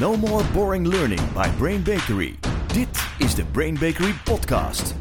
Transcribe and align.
No 0.00 0.16
more 0.16 0.44
boring 0.52 0.86
learning 0.86 1.20
by 1.32 1.48
Brain 1.58 1.82
Bakery. 1.82 2.34
Dit 2.66 3.08
is 3.18 3.34
de 3.34 3.44
Brain 3.44 3.74
Bakery 3.74 4.12
podcast. 4.24 4.94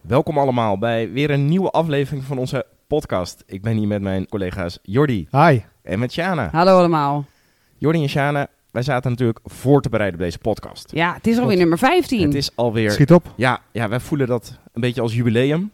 Welkom 0.00 0.38
allemaal 0.38 0.78
bij 0.78 1.10
weer 1.10 1.30
een 1.30 1.46
nieuwe 1.46 1.70
aflevering 1.70 2.24
van 2.24 2.38
onze 2.38 2.66
podcast. 2.86 3.42
Ik 3.46 3.62
ben 3.62 3.76
hier 3.76 3.88
met 3.88 4.02
mijn 4.02 4.28
collega's 4.28 4.78
Jordi 4.82 5.28
Hi. 5.30 5.60
en 5.82 5.98
met 5.98 6.12
Shana. 6.12 6.48
Hallo 6.52 6.78
allemaal. 6.78 7.24
Jordi 7.76 8.02
en 8.02 8.08
Shana, 8.08 8.46
wij 8.70 8.82
zaten 8.82 9.10
natuurlijk 9.10 9.40
voor 9.44 9.82
te 9.82 9.88
bereiden 9.88 10.18
op 10.18 10.24
deze 10.24 10.38
podcast. 10.38 10.90
Ja, 10.92 11.14
het 11.14 11.26
is 11.26 11.38
alweer 11.38 11.56
nummer 11.56 11.78
15. 11.78 12.22
Het 12.22 12.34
is 12.34 12.50
alweer... 12.54 12.90
Schiet 12.90 13.12
op. 13.12 13.32
Ja, 13.36 13.60
ja, 13.72 13.88
wij 13.88 14.00
voelen 14.00 14.26
dat 14.26 14.58
een 14.72 14.80
beetje 14.80 15.00
als 15.00 15.14
jubileum. 15.14 15.70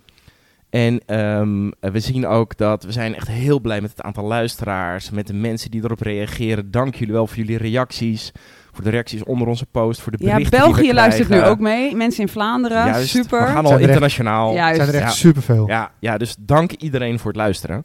En 0.71 1.01
ehm, 1.07 1.71
we 1.81 2.01
zien 2.01 2.27
ook 2.27 2.57
dat 2.57 2.85
we 2.85 2.93
zijn 2.93 3.15
echt 3.15 3.29
heel 3.29 3.61
blij 3.61 3.81
met 3.81 3.91
het 3.91 4.03
aantal 4.03 4.25
luisteraars, 4.25 5.11
met 5.11 5.27
de 5.27 5.35
mensen 5.35 5.71
die 5.71 5.85
erop 5.85 6.01
reageren. 6.01 6.71
Dank 6.71 6.95
jullie 6.95 7.15
wel 7.15 7.27
voor 7.27 7.37
jullie 7.37 7.57
reacties, 7.59 8.33
voor 8.73 8.85
de 8.85 8.91
reacties 8.91 9.25
onder 9.25 9.49
onze 9.49 9.67
post, 9.67 10.01
voor 10.01 10.13
de 10.13 10.19
ja, 10.25 10.31
berichten 10.33 10.59
die 10.59 10.69
we 10.69 10.73
België 10.75 10.93
luistert 10.95 11.29
nu 11.29 11.43
ook 11.43 11.59
mee. 11.59 11.95
Mensen 11.97 12.23
in 12.23 12.29
Vlaanderen. 12.29 12.87
Juist, 12.87 13.09
Super. 13.09 13.41
we 13.41 13.47
gaan 13.47 13.57
al 13.57 13.63
Zijn 13.63 13.73
er 13.73 13.79
echt- 13.81 13.89
internationaal. 13.89 14.53
Juist. 14.55 14.77
zijn 14.77 14.89
er 14.89 14.95
echt 14.95 15.05
Ja. 15.05 15.11
superveel. 15.11 15.69
Ja, 15.69 15.91
ja, 16.01 16.19
dus 16.19 16.37
dank 16.41 16.73
iedereen 16.73 17.19
voor 17.19 17.31
het 17.31 17.41
luisteren. 17.41 17.85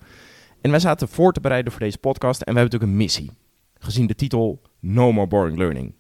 En 0.62 0.72
wij 0.72 0.80
zaten 0.80 1.08
voor 1.08 1.34
te 1.34 1.42
bereiden 1.42 1.72
voor 1.72 1.82
deze 1.82 1.98
podcast 1.98 2.42
en 2.42 2.54
we 2.54 2.60
hebben 2.60 2.80
natuurlijk 2.80 2.92
een 2.92 3.06
missie. 3.06 3.32
Gezien 3.80 4.08
de 4.08 4.16
titel 4.16 4.62
No 4.80 5.12
More 5.12 5.28
Boring 5.28 5.58
Learning. 5.58 5.94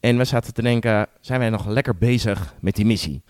En 0.00 0.16
we 0.18 0.24
zaten 0.24 0.54
te 0.54 0.62
denken, 0.62 1.06
zijn 1.20 1.40
wij 1.40 1.50
nog 1.50 1.66
lekker 1.66 1.96
bezig 1.96 2.54
met 2.60 2.74
die 2.76 2.86
missie? 2.86 3.22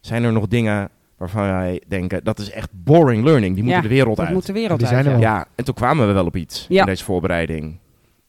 Zijn 0.00 0.24
er 0.24 0.32
nog 0.32 0.46
dingen 0.46 0.88
waarvan 1.16 1.42
wij 1.42 1.82
denken, 1.88 2.24
dat 2.24 2.38
is 2.38 2.50
echt 2.50 2.68
boring 2.72 3.24
learning, 3.24 3.54
die 3.54 3.62
moeten 3.62 3.82
Ja, 3.82 3.88
de 3.88 3.94
wereld 3.94 4.16
Dat 4.16 4.24
uit? 4.26 4.34
moet 4.34 4.46
de 4.46 4.52
wereld 4.52 4.78
Die 4.78 4.88
uit. 4.88 4.96
zijn 5.04 5.14
er 5.14 5.20
ja. 5.20 5.26
wel. 5.28 5.36
Ja, 5.38 5.46
en 5.54 5.64
toen 5.64 5.74
kwamen 5.74 6.06
we 6.06 6.12
wel 6.12 6.26
op 6.26 6.36
iets 6.36 6.66
Ja. 6.68 6.80
in 6.80 6.86
deze 6.86 7.04
voorbereiding. 7.04 7.78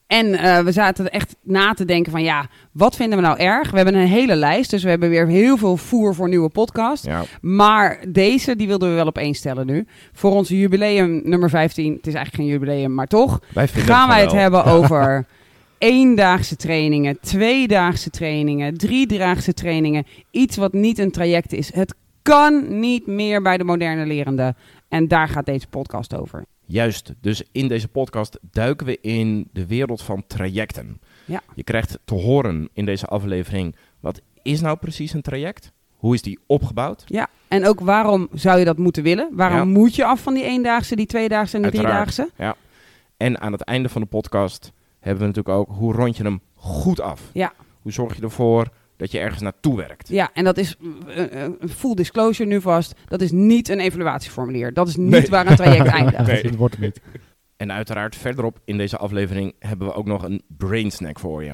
En 0.07 0.33
eh, 0.33 0.59
we 0.59 0.71
zaten 0.71 1.09
echt 1.11 1.35
na 1.43 1.73
te 1.73 1.85
denken 1.85 2.11
van 2.11 2.23
ja, 2.23 2.47
wat 2.71 2.95
vinden 2.95 3.17
we 3.17 3.23
nou 3.25 3.37
erg? 3.39 3.69
We 3.71 3.75
hebben 3.75 3.95
een 3.95 4.07
hele 4.07 4.35
lijst, 4.35 4.69
dus 4.69 4.83
we 4.83 4.89
hebben 4.89 5.09
weer 5.09 5.27
heel 5.27 5.57
veel 5.57 5.77
voer 5.77 6.15
voor 6.15 6.29
nieuwe 6.29 6.49
podcast. 6.49 7.05
Ja, 7.05 7.23
Maar 7.41 7.99
deze, 8.07 8.55
die 8.55 8.67
wilden 8.67 8.89
we 8.89 8.95
wel 8.95 9.05
op 9.07 9.17
één 9.17 9.33
stellen 9.33 9.65
nu. 9.65 9.85
Voor 10.13 10.31
ons 10.31 10.49
jubileum 10.49 11.21
nummer 11.23 11.49
15, 11.49 11.93
het 11.93 12.07
is 12.07 12.13
eigenlijk 12.13 12.43
geen 12.43 12.53
jubileum, 12.59 12.93
maar 12.93 13.07
toch, 13.07 13.39
wij 13.53 13.67
gaan 13.67 14.07
wij 14.07 14.21
het 14.21 14.31
wel. 14.31 14.41
hebben 14.41 14.65
over 14.75 15.25
eendaagse 15.77 16.55
trainingen, 16.55 17.17
tweedaagse 17.21 18.09
trainingen, 18.09 18.77
driedaagse 18.77 19.53
trainingen. 19.53 20.05
Iets 20.31 20.57
wat 20.57 20.73
niet 20.73 20.97
een 20.99 21.11
traject 21.11 21.53
is. 21.53 21.73
Het 21.73 21.95
kan 22.27 22.79
niet 22.79 23.07
meer 23.07 23.41
bij 23.41 23.57
de 23.57 23.63
moderne 23.63 24.05
lerende. 24.05 24.55
En 24.87 25.07
daar 25.07 25.27
gaat 25.29 25.45
deze 25.45 25.67
podcast 25.67 26.15
over. 26.15 26.45
Juist, 26.65 27.13
dus 27.21 27.43
in 27.51 27.67
deze 27.67 27.87
podcast 27.87 28.39
duiken 28.41 28.85
we 28.85 28.97
in 29.01 29.49
de 29.53 29.67
wereld 29.67 30.01
van 30.01 30.23
trajecten. 30.27 31.01
Ja. 31.25 31.41
Je 31.55 31.63
krijgt 31.63 31.99
te 32.05 32.13
horen 32.13 32.69
in 32.73 32.85
deze 32.85 33.05
aflevering, 33.05 33.75
wat 33.99 34.21
is 34.41 34.61
nou 34.61 34.77
precies 34.77 35.13
een 35.13 35.21
traject? 35.21 35.71
Hoe 35.95 36.13
is 36.13 36.21
die 36.21 36.39
opgebouwd? 36.47 37.03
Ja, 37.05 37.27
en 37.47 37.65
ook 37.65 37.79
waarom 37.79 38.27
zou 38.33 38.59
je 38.59 38.65
dat 38.65 38.77
moeten 38.77 39.03
willen? 39.03 39.29
Waarom 39.31 39.57
Ja. 39.57 39.79
moet 39.79 39.95
je 39.95 40.05
af 40.05 40.21
van 40.21 40.33
die 40.33 40.43
eendaagse, 40.43 40.95
die 40.95 41.05
tweedaagse 41.05 41.55
en 41.55 41.61
de 41.61 41.67
Uiteraard. 41.71 42.13
driedaagse? 42.13 42.43
Ja. 42.43 42.55
En 43.17 43.41
aan 43.41 43.51
het 43.51 43.61
einde 43.61 43.89
van 43.89 44.01
de 44.01 44.07
podcast 44.07 44.71
hebben 44.99 45.21
we 45.21 45.27
natuurlijk 45.27 45.57
ook 45.69 45.77
hoe 45.77 45.93
rond 45.93 46.17
je 46.17 46.23
hem 46.23 46.41
goed 46.55 46.99
af. 47.01 47.21
Ja. 47.33 47.53
Hoe 47.81 47.91
zorg 47.91 48.15
je 48.15 48.21
ervoor 48.21 48.67
dat 48.97 49.11
je 49.11 49.19
ergens 49.19 49.41
naartoe 49.41 49.77
werkt? 49.77 50.07
Ja, 50.07 50.29
en 50.33 50.43
dat 50.43 50.57
is, 50.57 50.75
eh, 51.07 51.43
eh, 51.43 51.51
full 51.69 51.93
disclosure 51.93 52.49
nu 52.49 52.61
vast, 52.61 52.93
dat 53.05 53.21
is 53.21 53.31
niet 53.31 53.69
een 53.69 53.79
evaluatieformulier. 53.79 54.73
Dat 54.73 54.87
is 54.87 54.95
niet 54.95 55.09
Nee. 55.09 55.27
waar 55.29 55.47
een 55.47 55.55
traject 55.55 55.87
eindigt. 55.87 56.25
Nee. 56.27 56.43
Dat 56.43 56.55
wordt 56.55 56.73
het 56.75 56.83
niet. 56.83 57.01
En 57.57 57.71
uiteraard 57.71 58.15
verderop 58.15 58.59
in 58.65 58.77
deze 58.77 58.97
aflevering 58.97 59.53
hebben 59.59 59.87
we 59.87 59.93
ook 59.93 60.05
nog 60.05 60.23
een 60.23 60.41
brain 60.47 60.91
snack 60.91 61.19
voor 61.19 61.43
je. 61.43 61.53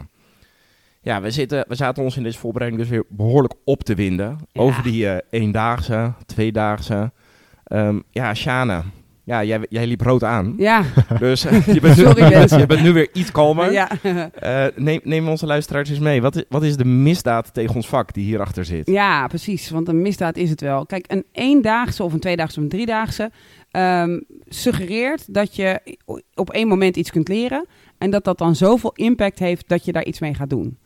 Ja, 1.01 1.21
we, 1.21 1.31
zitten, 1.31 1.65
we 1.67 1.75
zaten 1.75 2.03
ons 2.03 2.17
in 2.17 2.23
deze 2.23 2.39
voorbereiding 2.39 2.81
dus 2.81 2.91
weer 2.91 3.03
behoorlijk 3.09 3.53
op 3.63 3.83
te 3.83 3.95
winden. 3.95 4.37
Ja. 4.51 4.61
Over 4.61 4.83
die 4.83 5.07
eh, 5.09 5.17
eendaagse, 5.41 6.13
tweedaagse. 6.25 7.11
Ehm, 7.63 7.99
ja, 8.11 8.33
Shana. 8.33 8.83
Ja, 9.25 9.43
jij, 9.43 9.65
jij 9.69 9.87
liep 9.87 10.01
rood 10.01 10.23
aan. 10.23 10.53
Ja, 10.57 10.83
Dus 11.19 11.45
eh, 11.45 11.67
je, 11.67 11.79
bent, 11.79 11.97
Sorry, 11.99 12.29
mensen. 12.29 12.59
je 12.65 12.65
bent 12.65 12.81
nu 12.81 12.93
weer 12.93 13.09
iets 13.13 13.31
kalmer. 13.31 13.71
ja. 13.71 13.89
Eh, 14.33 14.65
neem, 14.75 14.99
neem 15.03 15.27
onze 15.27 15.45
luisteraars 15.45 15.89
eens 15.89 15.99
mee. 15.99 16.21
Wat 16.21 16.35
is, 16.35 16.43
wat 16.49 16.63
is 16.63 16.77
de 16.77 16.85
misdaad 16.85 17.53
tegen 17.53 17.75
ons 17.75 17.87
vak 17.87 18.13
die 18.13 18.25
hierachter 18.25 18.65
zit? 18.65 18.87
Ja, 18.87 19.27
precies. 19.27 19.69
Want 19.69 19.87
een 19.87 20.01
misdaad 20.01 20.37
is 20.37 20.49
het 20.49 20.61
wel. 20.61 20.85
Kijk, 20.85 21.11
een 21.11 21.25
eendaagse 21.31 22.03
of 22.03 22.13
een 22.13 22.19
tweedaagse 22.19 22.57
of 22.57 22.63
een 22.63 22.69
driedaagse 22.69 23.31
ehm, 23.71 24.19
suggereert 24.47 25.33
dat 25.33 25.55
je 25.55 25.97
op 26.33 26.51
één 26.51 26.67
moment 26.67 26.97
iets 26.97 27.11
kunt 27.11 27.27
leren. 27.27 27.65
En 27.97 28.09
dat 28.09 28.23
dat 28.23 28.37
dan 28.37 28.55
zoveel 28.55 28.91
impact 28.95 29.39
heeft 29.39 29.67
dat 29.67 29.85
je 29.85 29.91
daar 29.91 30.05
iets 30.05 30.19
mee 30.19 30.33
gaat 30.33 30.49
doen. 30.49 30.77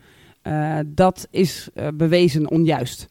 Eh, 0.42 0.78
dat 0.86 1.28
is 1.32 1.70
bewezen 1.94 2.50
onjuist. 2.50 3.08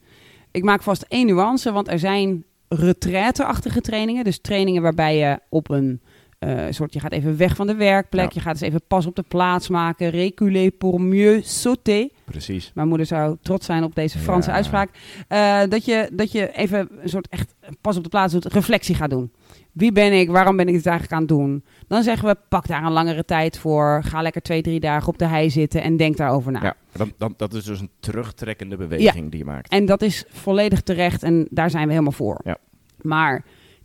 Ik 0.51 0.63
maak 0.63 0.83
vast 0.83 1.05
één 1.07 1.25
nuance, 1.25 1.71
want 1.71 1.87
er 1.87 1.99
zijn 1.99 2.43
retraite-achtige 2.67 3.81
trainingen. 3.81 4.23
Dus 4.23 4.39
trainingen 4.41 4.81
waarbij 4.81 5.17
je 5.17 5.39
op 5.49 5.69
een 5.69 6.01
eh, 6.39 6.65
soort, 6.69 6.93
je 6.93 6.99
gaat 6.99 7.11
even 7.11 7.37
weg 7.37 7.55
van 7.55 7.67
de 7.67 7.75
werkplek. 7.75 8.25
Ja. 8.25 8.31
Je 8.33 8.39
gaat 8.39 8.53
eens 8.53 8.61
even 8.61 8.81
pas 8.87 9.05
op 9.05 9.15
de 9.15 9.23
plaats 9.27 9.69
maken. 9.69 10.09
Reculer 10.09 10.71
pour 10.71 11.01
mieux 11.01 11.59
sauter. 11.61 12.09
Precies. 12.25 12.71
Mijn 12.73 12.87
moeder 12.87 13.05
zou 13.05 13.37
trots 13.41 13.65
zijn 13.65 13.83
op 13.83 13.95
deze 13.95 14.17
Franse 14.17 14.49
Ja. 14.49 14.55
uitspraak. 14.55 14.89
Eh, 15.27 15.61
dat, 15.69 15.85
je, 15.85 16.09
dat 16.13 16.31
je 16.31 16.51
even 16.55 16.89
een 17.01 17.09
soort 17.09 17.27
echt 17.29 17.55
pas 17.81 17.97
op 17.97 18.03
de 18.03 18.09
plaats 18.09 18.33
doet, 18.33 18.45
reflectie 18.45 18.95
gaat 18.95 19.09
doen. 19.09 19.31
Wie 19.77 19.91
ben 19.91 20.19
ik? 20.19 20.29
Waarom 20.29 20.55
ben 20.55 20.67
ik 20.67 20.73
dit 20.73 20.85
eigenlijk 20.85 21.15
aan 21.15 21.19
het 21.27 21.29
doen? 21.29 21.63
Dan 21.87 22.03
zeggen 22.03 22.27
we, 22.27 22.35
pak 22.49 22.67
daar 22.67 22.83
een 22.83 22.91
langere 22.91 23.25
tijd 23.25 23.57
voor. 23.57 24.01
Ga 24.03 24.21
lekker 24.21 24.41
twee, 24.41 24.61
drie 24.61 24.79
dagen 24.79 25.07
op 25.07 25.17
de 25.17 25.25
hei 25.25 25.49
zitten 25.49 25.81
en 25.81 25.97
denk 25.97 26.17
daarover 26.17 26.51
na. 26.51 26.61
Ja, 26.61 26.75
dat, 26.91 27.09
dat, 27.17 27.33
dat 27.37 27.53
is 27.53 27.63
dus 27.63 27.79
een 27.79 27.89
terugtrekkende 27.99 28.77
beweging 28.77 29.31
die 29.31 29.39
je 29.39 29.45
maakt. 29.45 29.71
En 29.71 29.85
dat 29.85 30.01
is 30.01 30.25
volledig 30.29 30.81
terecht 30.81 31.23
en 31.23 31.47
daar 31.49 31.69
zijn 31.69 31.85
we 31.85 31.91
helemaal 31.91 32.11
voor. 32.11 32.41
Ja. 32.43 32.57
Maar 33.01 33.43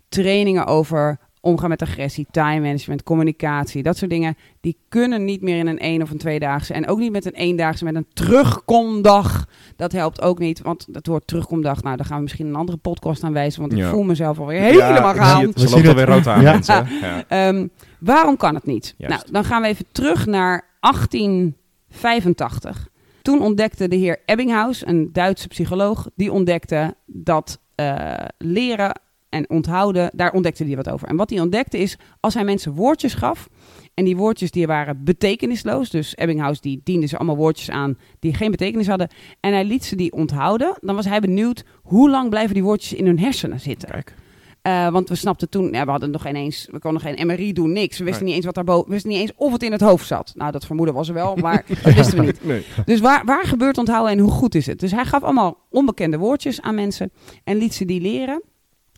trainingen 0.08 0.66
over 0.66 1.18
omgaan 1.44 1.68
met 1.68 1.82
agressie, 1.82 2.26
time 2.30 2.60
management, 2.60 3.02
communicatie, 3.02 3.82
dat 3.82 3.96
soort 3.96 4.10
dingen, 4.10 4.36
die 4.60 4.76
kunnen 4.88 5.24
niet 5.24 5.42
meer 5.42 5.56
in 5.58 5.66
een 5.66 5.78
één 5.78 6.02
of 6.02 6.10
een 6.10 6.18
tweedaagse. 6.18 6.74
En 6.74 6.88
ook 6.88 6.98
niet 6.98 7.12
met 7.12 7.26
een 7.26 7.34
eendaagse, 7.34 7.84
met 7.84 7.94
een 7.94 8.06
terugkomdag. 8.12 9.46
Dat 9.76 9.92
helpt 9.92 10.22
ook 10.22 10.38
niet, 10.38 10.60
want 10.62 10.86
het 10.92 11.06
woord 11.06 11.26
terugkomdag, 11.26 11.82
nou, 11.82 11.96
daar 11.96 12.06
gaan 12.06 12.16
we 12.16 12.22
misschien 12.22 12.46
een 12.46 12.54
andere 12.54 12.78
podcast 12.78 13.24
aan 13.24 13.32
wijzen, 13.32 13.60
want 13.60 13.72
ik 13.72 13.78
Ja. 13.78 13.90
voel 13.90 14.02
mezelf 14.02 14.38
alweer 14.38 14.60
helemaal 14.60 15.14
ja, 15.14 15.24
gaan. 15.24 15.52
Ze 15.54 15.68
zien 15.68 15.70
loopt 15.70 15.88
alweer 15.88 16.06
rood 16.06 16.26
aan, 16.26 16.42
Ja. 16.42 16.52
mensen. 16.52 16.86
Ja. 17.00 17.24
Ehm, 17.28 17.66
waarom 17.98 18.36
kan 18.36 18.54
het 18.54 18.66
niet? 18.66 18.94
Juist. 18.98 19.16
Nou, 19.16 19.28
dan 19.32 19.44
gaan 19.44 19.62
we 19.62 19.68
even 19.68 19.84
terug 19.92 20.26
naar 20.26 20.68
1885. 20.80 22.88
Toen 23.22 23.42
ontdekte 23.42 23.88
de 23.88 23.96
heer 23.96 24.20
Ebbinghaus, 24.26 24.86
een 24.86 25.08
Duitse 25.12 25.48
psycholoog, 25.48 26.08
die 26.16 26.32
ontdekte 26.32 26.94
dat 27.06 27.60
eh, 27.74 28.14
leren 28.38 29.00
en 29.32 29.50
onthouden, 29.50 30.10
daar 30.14 30.32
ontdekte 30.32 30.64
hij 30.64 30.76
wat 30.76 30.90
over. 30.90 31.08
En 31.08 31.16
wat 31.16 31.30
hij 31.30 31.40
ontdekte 31.40 31.78
is, 31.78 31.96
als 32.20 32.34
hij 32.34 32.44
mensen 32.44 32.72
woordjes 32.72 33.14
gaf, 33.14 33.48
en 33.94 34.04
die 34.04 34.16
woordjes 34.16 34.50
die 34.50 34.66
waren 34.66 35.04
betekenisloos, 35.04 35.90
dus 35.90 36.16
Ebbinghaus 36.16 36.60
die 36.60 36.80
diende 36.84 37.06
ze 37.06 37.16
allemaal 37.16 37.36
woordjes 37.36 37.70
aan 37.70 37.98
die 38.18 38.34
geen 38.34 38.50
betekenis 38.50 38.86
hadden, 38.86 39.08
en 39.40 39.52
hij 39.52 39.64
liet 39.64 39.84
ze 39.84 39.96
die 39.96 40.12
onthouden, 40.12 40.76
dan 40.80 40.94
was 40.94 41.04
hij 41.04 41.20
benieuwd, 41.20 41.64
hoe 41.82 42.10
lang 42.10 42.30
blijven 42.30 42.54
die 42.54 42.62
woordjes 42.62 42.92
in 42.92 43.06
hun 43.06 43.18
hersenen 43.18 43.60
zitten? 43.60 43.88
Kijk. 43.88 44.14
Eh, 44.62 44.88
want 44.88 45.08
we 45.08 45.14
snapten 45.14 45.48
toen, 45.48 45.72
ja, 45.72 45.84
we 45.84 45.90
hadden 45.90 46.10
nog 46.10 46.22
geen 46.22 46.36
eens, 46.36 46.68
we 46.70 46.78
konden 46.78 47.02
geen 47.02 47.26
MRI 47.26 47.52
doen, 47.52 47.72
niks. 47.72 47.98
We 47.98 48.04
wisten 48.04 48.24
niet 48.24 48.34
eens 48.34 48.44
wat 48.44 48.54
daarboven, 48.54 48.84
we 48.86 48.92
wisten 48.92 49.10
niet 49.10 49.20
eens 49.20 49.32
of 49.36 49.52
het 49.52 49.62
in 49.62 49.72
het 49.72 49.80
hoofd 49.80 50.06
zat. 50.06 50.32
Nou, 50.36 50.52
dat 50.52 50.66
vermoeden 50.66 50.94
was 50.94 51.08
er 51.08 51.14
wel, 51.14 51.36
maar 51.36 51.64
dat 51.82 51.94
wisten 51.94 52.18
we 52.18 52.24
niet. 52.24 52.44
Nee. 52.44 52.64
Dus 52.84 53.00
waar, 53.00 53.24
waar 53.24 53.44
gebeurt 53.44 53.78
onthouden 53.78 54.12
en 54.12 54.18
hoe 54.18 54.30
goed 54.30 54.54
is 54.54 54.66
het? 54.66 54.80
Dus 54.80 54.90
hij 54.90 55.04
gaf 55.04 55.22
allemaal 55.22 55.58
onbekende 55.70 56.18
woordjes 56.18 56.60
aan 56.60 56.74
mensen 56.74 57.12
en 57.44 57.56
liet 57.56 57.74
ze 57.74 57.84
die 57.84 58.00
leren. 58.00 58.42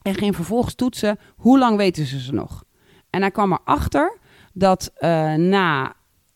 En 0.05 0.15
ging 0.15 0.35
vervolgens 0.35 0.75
toetsen, 0.75 1.19
hoe 1.37 1.59
lang 1.59 1.77
weten 1.77 2.07
ze 2.07 2.21
ze 2.21 2.33
nog? 2.33 2.65
En 3.11 3.21
hij 3.21 3.31
kwam 3.31 3.53
erachter 3.53 4.19
dat 4.53 4.91
eh, 4.97 5.35
na 5.35 5.93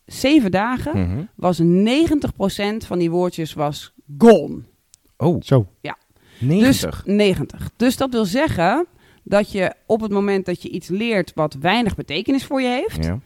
zeven 0.07 0.51
dagen 0.51 0.99
Mhm. 1.01 1.23
was 1.35 1.59
90% 1.63 2.87
van 2.87 2.99
die 2.99 3.11
woordjes 3.11 3.53
was 3.55 3.93
gone. 4.19 4.63
Oh, 5.17 5.43
Zo. 5.43 5.67
90. 6.41 7.03
Dus 7.05 7.15
90. 7.15 7.71
Dus 7.77 7.97
dat 7.97 8.11
wil 8.13 8.25
zeggen 8.25 8.87
dat 9.23 9.53
je 9.53 9.75
op 9.87 10.01
het 10.01 10.11
moment 10.11 10.47
dat 10.47 10.63
je 10.63 10.69
iets 10.71 10.89
leert 10.89 11.33
wat 11.35 11.55
weinig 11.61 11.95
betekenis 11.95 12.45
voor 12.45 12.63
je 12.63 12.69
heeft. 12.69 13.05
ja. 13.05 13.19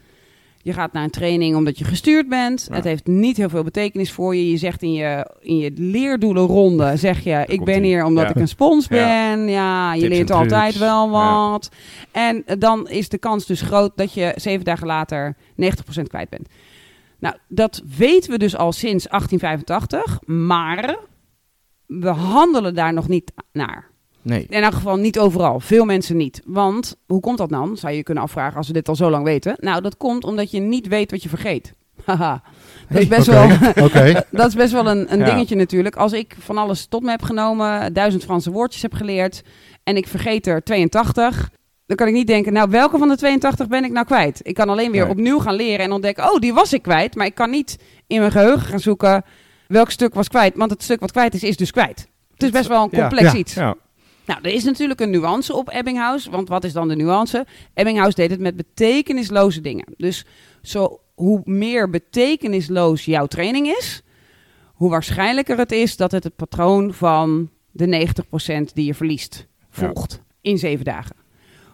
Je 0.63 0.73
gaat 0.73 0.93
naar 0.93 1.03
een 1.03 1.09
training 1.09 1.55
omdat 1.55 1.77
je 1.77 1.83
gestuurd 1.85 2.29
bent. 2.29 2.65
Ja. 2.69 2.75
Het 2.75 2.83
heeft 2.83 3.07
niet 3.07 3.37
heel 3.37 3.49
veel 3.49 3.63
betekenis 3.63 4.11
voor 4.11 4.35
je. 4.35 4.49
Je 4.49 4.57
zegt 4.57 4.81
in 4.81 4.93
je, 4.93 5.27
in 5.39 5.57
je 5.57 5.71
leerdoelenronde, 5.75 6.97
zeg 6.97 7.23
je, 7.23 7.43
ik 7.47 7.63
ben 7.63 7.79
ie. 7.83 7.85
hier 7.85 8.05
omdat 8.05 8.23
Ja. 8.23 8.29
ik 8.29 8.35
een 8.35 8.47
spons 8.47 8.87
ben. 8.87 9.47
Ja, 9.47 9.93
je 9.93 10.01
Tips 10.01 10.13
leert 10.15 10.31
altijd 10.31 10.77
wel 10.77 11.09
wat. 11.09 11.69
En 12.11 12.43
dan 12.59 12.89
is 12.89 13.09
de 13.09 13.17
kans 13.17 13.45
dus 13.45 13.61
groot 13.61 13.91
dat 13.95 14.13
je 14.13 14.33
zeven 14.35 14.65
dagen 14.65 14.87
later 14.87 15.35
90% 15.55 16.07
kwijt 16.07 16.29
bent. 16.29 16.47
Nou, 17.19 17.35
dat 17.47 17.81
weten 17.97 18.31
we 18.31 18.37
dus 18.37 18.55
al 18.57 18.71
sinds 18.71 19.07
1885, 19.07 20.19
maar 20.25 20.97
we 21.85 22.07
handelen 22.09 22.75
daar 22.75 22.93
nog 22.93 23.07
niet 23.07 23.31
naar. 23.51 23.91
Nee. 24.23 24.45
In 24.49 24.63
elk 24.63 24.73
geval 24.73 24.95
niet 24.97 25.19
overal. 25.19 25.59
Veel 25.59 25.85
mensen 25.85 26.17
niet. 26.17 26.41
Want 26.45 26.95
hoe 27.05 27.19
komt 27.19 27.37
dat 27.37 27.49
dan? 27.49 27.77
Zou 27.77 27.91
je 27.91 27.97
je 27.97 28.03
kunnen 28.03 28.23
afvragen 28.23 28.57
als 28.57 28.67
we 28.67 28.73
dit 28.73 28.87
al 28.89 28.95
zo 28.95 29.09
lang 29.09 29.23
weten. 29.23 29.55
Nou, 29.59 29.81
dat 29.81 29.97
komt 29.97 30.23
omdat 30.23 30.51
je 30.51 30.59
niet 30.59 30.87
weet 30.87 31.11
wat 31.11 31.23
je 31.23 31.29
vergeet. 31.29 31.73
Haha. 32.05 32.41
Dat 32.89 33.01
is 33.01 33.07
Hey, 33.07 33.17
best 33.17 33.27
wel... 33.27 33.47
Dat 34.39 34.47
is 34.47 34.55
best 34.55 34.71
wel 34.71 34.87
een, 34.87 35.13
een 35.13 35.19
Ja. 35.19 35.25
dingetje 35.25 35.55
natuurlijk. 35.55 35.95
Als 35.95 36.11
ik 36.13 36.35
van 36.39 36.57
alles 36.57 36.85
tot 36.85 37.03
me 37.03 37.09
heb 37.09 37.21
genomen, 37.21 37.93
duizend 37.93 38.23
Franse 38.23 38.51
woordjes 38.51 38.81
heb 38.81 38.93
geleerd 38.93 39.41
en 39.83 39.97
ik 39.97 40.07
vergeet 40.07 40.47
er 40.47 40.63
82, 40.63 41.49
dan 41.85 41.97
kan 41.97 42.07
ik 42.07 42.13
niet 42.13 42.27
denken, 42.27 42.53
nou 42.53 42.69
welke 42.69 42.97
van 42.97 43.07
de 43.07 43.17
82 43.17 43.67
ben 43.67 43.83
ik 43.83 43.91
nou 43.91 44.05
kwijt? 44.05 44.39
Ik 44.43 44.53
kan 44.53 44.69
alleen 44.69 44.91
weer 44.91 45.01
Nee. 45.01 45.09
opnieuw 45.11 45.39
gaan 45.39 45.55
leren 45.55 45.85
en 45.85 45.91
ontdekken, 45.91 46.23
oh 46.31 46.39
die 46.39 46.53
was 46.53 46.73
ik 46.73 46.81
kwijt, 46.81 47.15
maar 47.15 47.25
ik 47.25 47.35
kan 47.35 47.49
niet 47.49 47.77
in 48.07 48.19
mijn 48.19 48.31
geheugen 48.31 48.67
gaan 48.67 48.79
zoeken 48.79 49.23
welk 49.67 49.89
stuk 49.91 50.13
was 50.13 50.27
kwijt, 50.27 50.55
want 50.55 50.71
het 50.71 50.83
stuk 50.83 50.99
wat 50.99 51.11
kwijt 51.11 51.33
is, 51.33 51.43
is 51.43 51.57
dus 51.57 51.71
kwijt. 51.71 52.07
Het 52.33 52.43
is 52.43 52.49
best 52.49 52.67
wel 52.67 52.83
een 52.83 52.89
complex 52.89 53.31
Ja. 53.31 53.37
iets. 53.37 53.53
Ja, 53.53 53.75
Nou, 54.25 54.39
er 54.41 54.51
is 54.51 54.63
natuurlijk 54.63 54.99
een 54.99 55.09
nuance 55.09 55.55
op 55.55 55.69
Ebbinghaus. 55.69 56.25
Want 56.25 56.49
wat 56.49 56.63
is 56.63 56.73
dan 56.73 56.87
de 56.87 56.95
nuance? 56.95 57.45
Ebbinghaus 57.73 58.15
deed 58.15 58.29
het 58.29 58.39
met 58.39 58.55
betekenisloze 58.55 59.61
dingen. 59.61 59.93
Dus 59.97 60.25
zo, 60.61 60.99
hoe 61.13 61.41
meer 61.45 61.89
betekenisloos 61.89 63.05
jouw 63.05 63.25
training 63.25 63.67
is, 63.67 64.03
hoe 64.73 64.89
waarschijnlijker 64.89 65.57
het 65.57 65.71
is 65.71 65.97
dat 65.97 66.11
het 66.11 66.23
het 66.23 66.35
patroon 66.35 66.93
van 66.93 67.49
de 67.71 68.07
90% 68.69 68.73
die 68.73 68.85
je 68.85 68.93
verliest 68.93 69.47
volgt 69.69 70.21
in 70.41 70.57
zeven 70.57 70.85
dagen. 70.85 71.15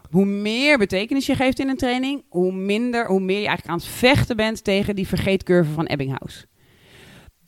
Hoe 0.10 0.26
meer 0.26 0.78
betekenis 0.78 1.26
je 1.26 1.36
geeft 1.36 1.60
in 1.60 1.70
een 1.70 1.78
training, 1.78 2.24
hoe 2.30 2.52
minder, 2.52 3.08
hoe 3.08 3.20
meer 3.20 3.40
je 3.40 3.48
eigenlijk 3.48 3.68
aan 3.68 3.90
het 3.90 3.98
vechten 3.98 4.36
bent 4.36 4.64
tegen 4.64 4.96
die 4.96 5.08
vergeetcurve 5.08 5.72
van 5.72 5.86
Ebbinghaus. 5.86 6.46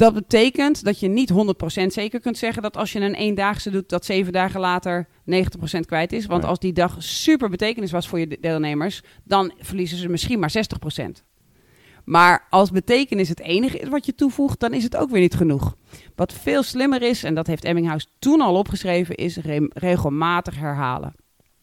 Dat 0.01 0.13
betekent 0.13 0.83
dat 0.83 0.99
je 0.99 1.07
niet 1.07 1.31
100% 1.31 1.85
zeker 1.87 2.19
kunt 2.19 2.37
zeggen 2.37 2.61
dat 2.61 2.77
als 2.77 2.91
je 2.91 2.99
een 2.99 3.15
eendaagse 3.15 3.69
doet, 3.69 3.89
dat 3.89 4.05
zeven 4.05 4.33
dagen 4.33 4.59
later 4.59 5.07
90% 5.25 5.79
kwijt 5.85 6.13
is. 6.13 6.25
Want 6.25 6.45
als 6.45 6.59
die 6.59 6.73
dag 6.73 6.95
super 6.97 7.49
betekenis 7.49 7.91
was 7.91 8.07
voor 8.07 8.19
je 8.19 8.27
de- 8.27 8.37
deelnemers, 8.41 9.01
dan 9.23 9.53
verliezen 9.57 9.97
ze 9.97 10.09
misschien 10.09 10.39
maar 10.39 10.51
60%. 10.51 11.23
Maar 12.03 12.47
als 12.49 12.71
betekenis 12.71 13.29
het 13.29 13.39
enige 13.39 13.79
is 13.79 13.87
wat 13.87 14.05
je 14.05 14.15
toevoegt, 14.15 14.59
dan 14.59 14.73
is 14.73 14.83
het 14.83 14.95
ook 14.95 15.09
weer 15.09 15.21
niet 15.21 15.35
genoeg. 15.35 15.75
Wat 16.15 16.33
veel 16.33 16.63
slimmer 16.63 17.01
is, 17.01 17.23
en 17.23 17.35
dat 17.35 17.47
heeft 17.47 17.63
Ebbinghaus 17.63 18.07
toen 18.19 18.41
al 18.41 18.55
opgeschreven, 18.55 19.15
is 19.15 19.37
re- 19.37 19.69
regelmatig 19.73 20.59
herhalen. 20.59 21.15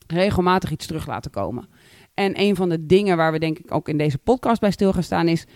Regelmatig 0.07 0.71
iets 0.71 0.87
terug 0.87 1.07
laten 1.07 1.31
komen. 1.31 1.69
En 2.15 2.41
een 2.41 2.57
van 2.57 2.69
de 2.69 2.87
dingen 2.87 3.17
waar 3.17 3.33
we 3.33 3.39
denk 3.39 3.59
ik 3.59 3.75
ook 3.75 3.89
in 3.89 3.99
deze 3.99 4.19
podcast 4.19 4.61
bij 4.61 4.71
stil 4.71 4.93
gaan 4.93 5.03
staan 5.03 5.29
is... 5.29 5.47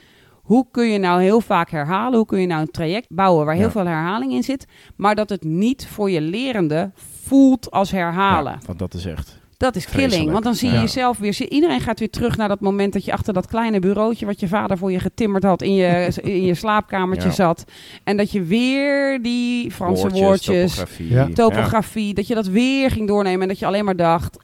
Hoe 0.53 0.67
kun 0.71 0.87
je 0.91 0.99
nou 0.99 1.23
heel 1.23 1.41
vaak 1.41 1.71
herhalen? 1.71 2.17
Hoe 2.19 2.27
kun 2.27 2.41
je 2.41 2.47
nou 2.47 2.61
een 2.61 2.71
traject 2.71 3.07
bouwen 3.11 3.45
waar 3.47 3.55
heel 3.55 3.65
Ja. 3.65 3.71
veel 3.71 3.87
herhaling 3.87 4.33
in 4.33 4.43
zit, 4.43 4.67
maar 4.97 5.15
dat 5.15 5.29
het 5.29 5.45
niet 5.45 5.87
voor 5.87 6.11
je 6.11 6.21
lerende 6.21 6.91
voelt 6.95 7.71
als 7.71 7.91
herhalen? 7.91 8.53
Ja, 8.53 8.67
want 8.67 8.79
dat 8.79 8.95
is 8.95 9.07
echt... 9.07 9.41
Dat 9.63 9.77
is 9.77 9.85
killing, 9.87 10.03
Vreselijk. 10.11 10.33
want 10.33 10.45
dan 10.45 10.55
zie 10.55 10.69
je 10.69 10.75
Ja. 10.75 10.81
jezelf 10.81 11.19
weer. 11.19 11.41
Iedereen 11.49 11.81
gaat 11.81 11.99
weer 11.99 12.11
terug 12.11 12.37
naar 12.37 12.49
dat 12.49 12.61
moment 12.61 12.93
dat 12.93 13.05
je 13.05 13.13
achter 13.13 13.33
dat 13.35 13.47
kleine 13.47 13.79
bureautje 13.79 14.27
wat 14.27 14.41
je 14.41 14.49
vader 14.49 14.79
voor 14.79 14.93
je 14.93 14.99
getimmerd 15.01 15.43
had 15.43 15.63
in 15.63 15.75
je, 15.75 16.09
in 16.23 16.43
je 16.45 16.55
slaapkamertje 16.55 17.29
Ja. 17.29 17.35
zat. 17.35 17.65
En 18.05 18.17
dat 18.17 18.31
je 18.33 18.43
weer 18.43 19.23
die 19.23 19.71
Franse 19.71 20.03
woordjes, 20.03 20.21
woordjes, 20.23 20.75
topografie. 20.75 21.09
Ja. 21.11 21.29
topografie, 21.35 22.15
dat 22.15 22.27
je 22.27 22.35
dat 22.35 22.47
weer 22.47 22.91
ging 22.91 23.09
doornemen 23.09 23.43
en 23.43 23.49
dat 23.49 23.59
je 23.59 23.67
alleen 23.67 23.85
maar 23.85 23.97
dacht, 23.97 24.39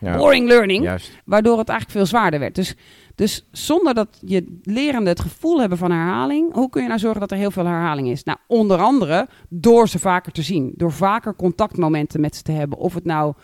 Ja, 0.00 0.16
boring 0.16 0.48
learning, 0.48 0.84
Juist. 0.84 1.10
waardoor 1.24 1.58
het 1.58 1.68
eigenlijk 1.68 1.98
veel 1.98 2.06
zwaarder 2.08 2.40
werd. 2.40 2.54
Dus, 2.54 2.74
dus 3.14 3.46
zonder 3.52 3.94
dat 3.94 4.08
je 4.20 4.58
lerende 4.62 5.10
het 5.10 5.20
gevoel 5.20 5.60
hebben 5.60 5.78
van 5.78 5.90
herhaling, 5.90 6.54
hoe 6.54 6.68
kun 6.70 6.82
je 6.82 6.88
nou 6.88 7.00
zorgen 7.00 7.20
dat 7.20 7.30
er 7.30 7.36
heel 7.36 7.50
veel 7.50 7.66
herhaling 7.66 8.08
is? 8.08 8.24
Nou, 8.24 8.38
onder 8.46 8.78
andere 8.78 9.28
door 9.48 9.88
ze 9.88 9.98
vaker 9.98 10.32
te 10.32 10.42
zien, 10.42 10.72
door 10.76 10.92
vaker 10.92 11.34
contactmomenten 11.36 12.20
met 12.20 12.36
ze 12.36 12.42
te 12.42 12.52
hebben. 12.52 12.78
Of 12.78 12.94
het 12.94 13.04
nou 13.04 13.34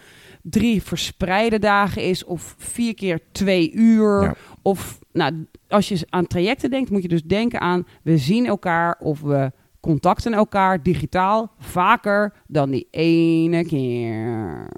drie 0.42 0.82
verspreide 0.82 1.58
dagen 1.58 2.02
is, 2.02 2.24
of 2.24 2.54
vier 2.58 2.94
keer 2.94 3.20
twee 3.32 3.72
uur. 3.72 4.22
Ja. 4.22 4.34
Of 4.62 4.98
nou, 5.12 5.46
als 5.68 5.88
je 5.88 6.06
aan 6.08 6.26
trajecten 6.26 6.70
denkt, 6.70 6.90
moet 6.90 7.02
je 7.02 7.08
dus 7.08 7.22
denken 7.22 7.60
aan 7.60 7.86
we 8.02 8.18
zien 8.18 8.46
elkaar 8.46 8.96
of 9.00 9.20
we 9.20 9.52
contacten 9.80 10.32
elkaar 10.32 10.82
digitaal 10.82 11.52
vaker 11.58 12.32
dan 12.46 12.70
die 12.70 12.88
ene 12.90 13.64
keer. 13.64 14.70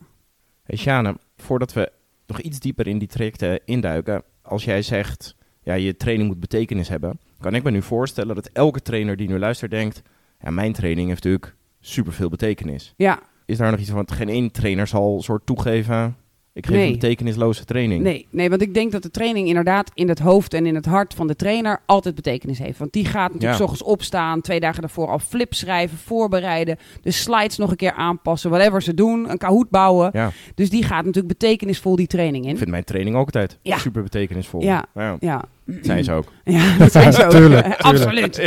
Hey 0.62 0.76
Sjane, 0.76 1.16
voordat 1.36 1.72
we 1.72 1.92
nog 2.26 2.40
iets 2.40 2.60
dieper 2.60 2.86
in 2.86 2.98
die 2.98 3.08
trajecten 3.08 3.60
induiken, 3.64 4.22
als 4.42 4.64
jij 4.64 4.82
zegt, 4.82 5.36
ja, 5.62 5.74
je 5.74 5.96
training 5.96 6.28
moet 6.28 6.40
betekenis 6.40 6.88
hebben, 6.88 7.20
kan 7.38 7.54
ik 7.54 7.62
me 7.62 7.70
nu 7.70 7.82
voorstellen 7.82 8.34
dat 8.34 8.50
elke 8.52 8.82
trainer 8.82 9.16
die 9.16 9.28
nu 9.28 9.38
luistert 9.38 9.70
denkt, 9.70 10.02
ja, 10.40 10.50
mijn 10.50 10.72
training 10.72 11.08
heeft 11.08 11.24
natuurlijk 11.24 11.56
superveel 11.80 12.28
betekenis. 12.28 12.94
Ja, 12.96 13.22
Is 13.50 13.58
daar 13.58 13.70
nog 13.70 13.78
iets 13.80 13.88
van, 13.88 13.96
want 13.96 14.12
geen 14.12 14.28
één 14.28 14.50
trainer 14.50 14.86
zal 14.86 15.22
soort 15.22 15.46
toegeven, 15.46 16.16
ik 16.52 16.66
geef 16.66 16.76
Nee. 16.76 16.86
een 16.86 16.92
betekenisloze 16.92 17.64
training. 17.64 18.02
Nee, 18.02 18.26
nee, 18.30 18.48
want 18.50 18.62
ik 18.62 18.74
denk 18.74 18.92
dat 18.92 19.02
de 19.02 19.10
training 19.10 19.48
inderdaad 19.48 19.90
in 19.94 20.08
het 20.08 20.18
hoofd 20.18 20.54
en 20.54 20.66
in 20.66 20.74
het 20.74 20.86
hart 20.86 21.14
van 21.14 21.26
de 21.26 21.36
trainer 21.36 21.80
altijd 21.86 22.14
betekenis 22.14 22.58
heeft. 22.58 22.78
Want 22.78 22.92
die 22.92 23.04
gaat 23.04 23.32
natuurlijk 23.32 23.58
Ja. 23.58 23.64
ochtends 23.64 23.82
opstaan, 23.82 24.40
twee 24.40 24.60
dagen 24.60 24.80
daarvoor 24.80 25.08
al 25.08 25.18
flip 25.18 25.54
schrijven, 25.54 25.98
voorbereiden, 25.98 26.76
de 27.02 27.10
slides 27.10 27.56
nog 27.56 27.70
een 27.70 27.76
keer 27.76 27.92
aanpassen, 27.92 28.50
whatever 28.50 28.82
ze 28.82 28.94
doen, 28.94 29.30
een 29.30 29.38
kahoot 29.38 29.70
bouwen. 29.70 30.10
Ja, 30.12 30.30
Dus 30.54 30.70
die 30.70 30.82
gaat 30.82 31.04
natuurlijk 31.04 31.38
betekenisvol 31.38 31.96
die 31.96 32.06
training 32.06 32.44
in. 32.44 32.50
ik 32.50 32.58
vind 32.58 32.70
mijn 32.70 32.84
training 32.84 33.16
ook 33.16 33.24
altijd 33.26 33.58
Ja. 33.62 33.78
super 33.78 34.02
betekenisvol. 34.02 34.62
Ja. 34.62 34.84
ja. 34.94 35.16
Ja, 35.20 35.44
Dat 35.64 35.78
zijn 35.84 36.04
ze 36.04 36.12
ook. 36.12 36.32
ja 36.44 36.76
dat 36.78 36.92
zijn. 36.92 37.12
Tuurlijk, 37.12 37.66
Eh, 37.66 37.72
tuurlijk. 37.78 37.82
Absoluut. 37.82 38.40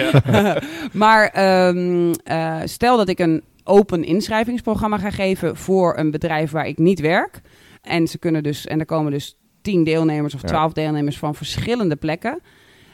maar 1.03 1.27
ehm, 1.27 2.13
eh, 2.23 2.55
stel 2.65 2.97
dat 2.97 3.09
ik 3.09 3.19
een 3.19 3.41
open 3.63 4.03
inschrijvingsprogramma 4.03 4.97
ga 4.97 5.09
geven 5.09 5.57
voor 5.57 5.97
een 5.97 6.11
bedrijf 6.11 6.51
waar 6.51 6.67
ik 6.67 6.77
niet 6.77 6.99
werk. 6.99 7.41
En 7.81 8.07
ze 8.07 8.17
kunnen 8.17 8.43
dus, 8.43 8.65
en 8.65 8.79
er 8.79 8.85
komen 8.85 9.11
dus 9.11 9.37
tien 9.61 9.83
deelnemers 9.83 10.33
of 10.33 10.41
Ja. 10.41 10.47
twaalf 10.47 10.73
deelnemers 10.73 11.17
van 11.17 11.35
verschillende 11.35 11.95
plekken. 11.95 12.39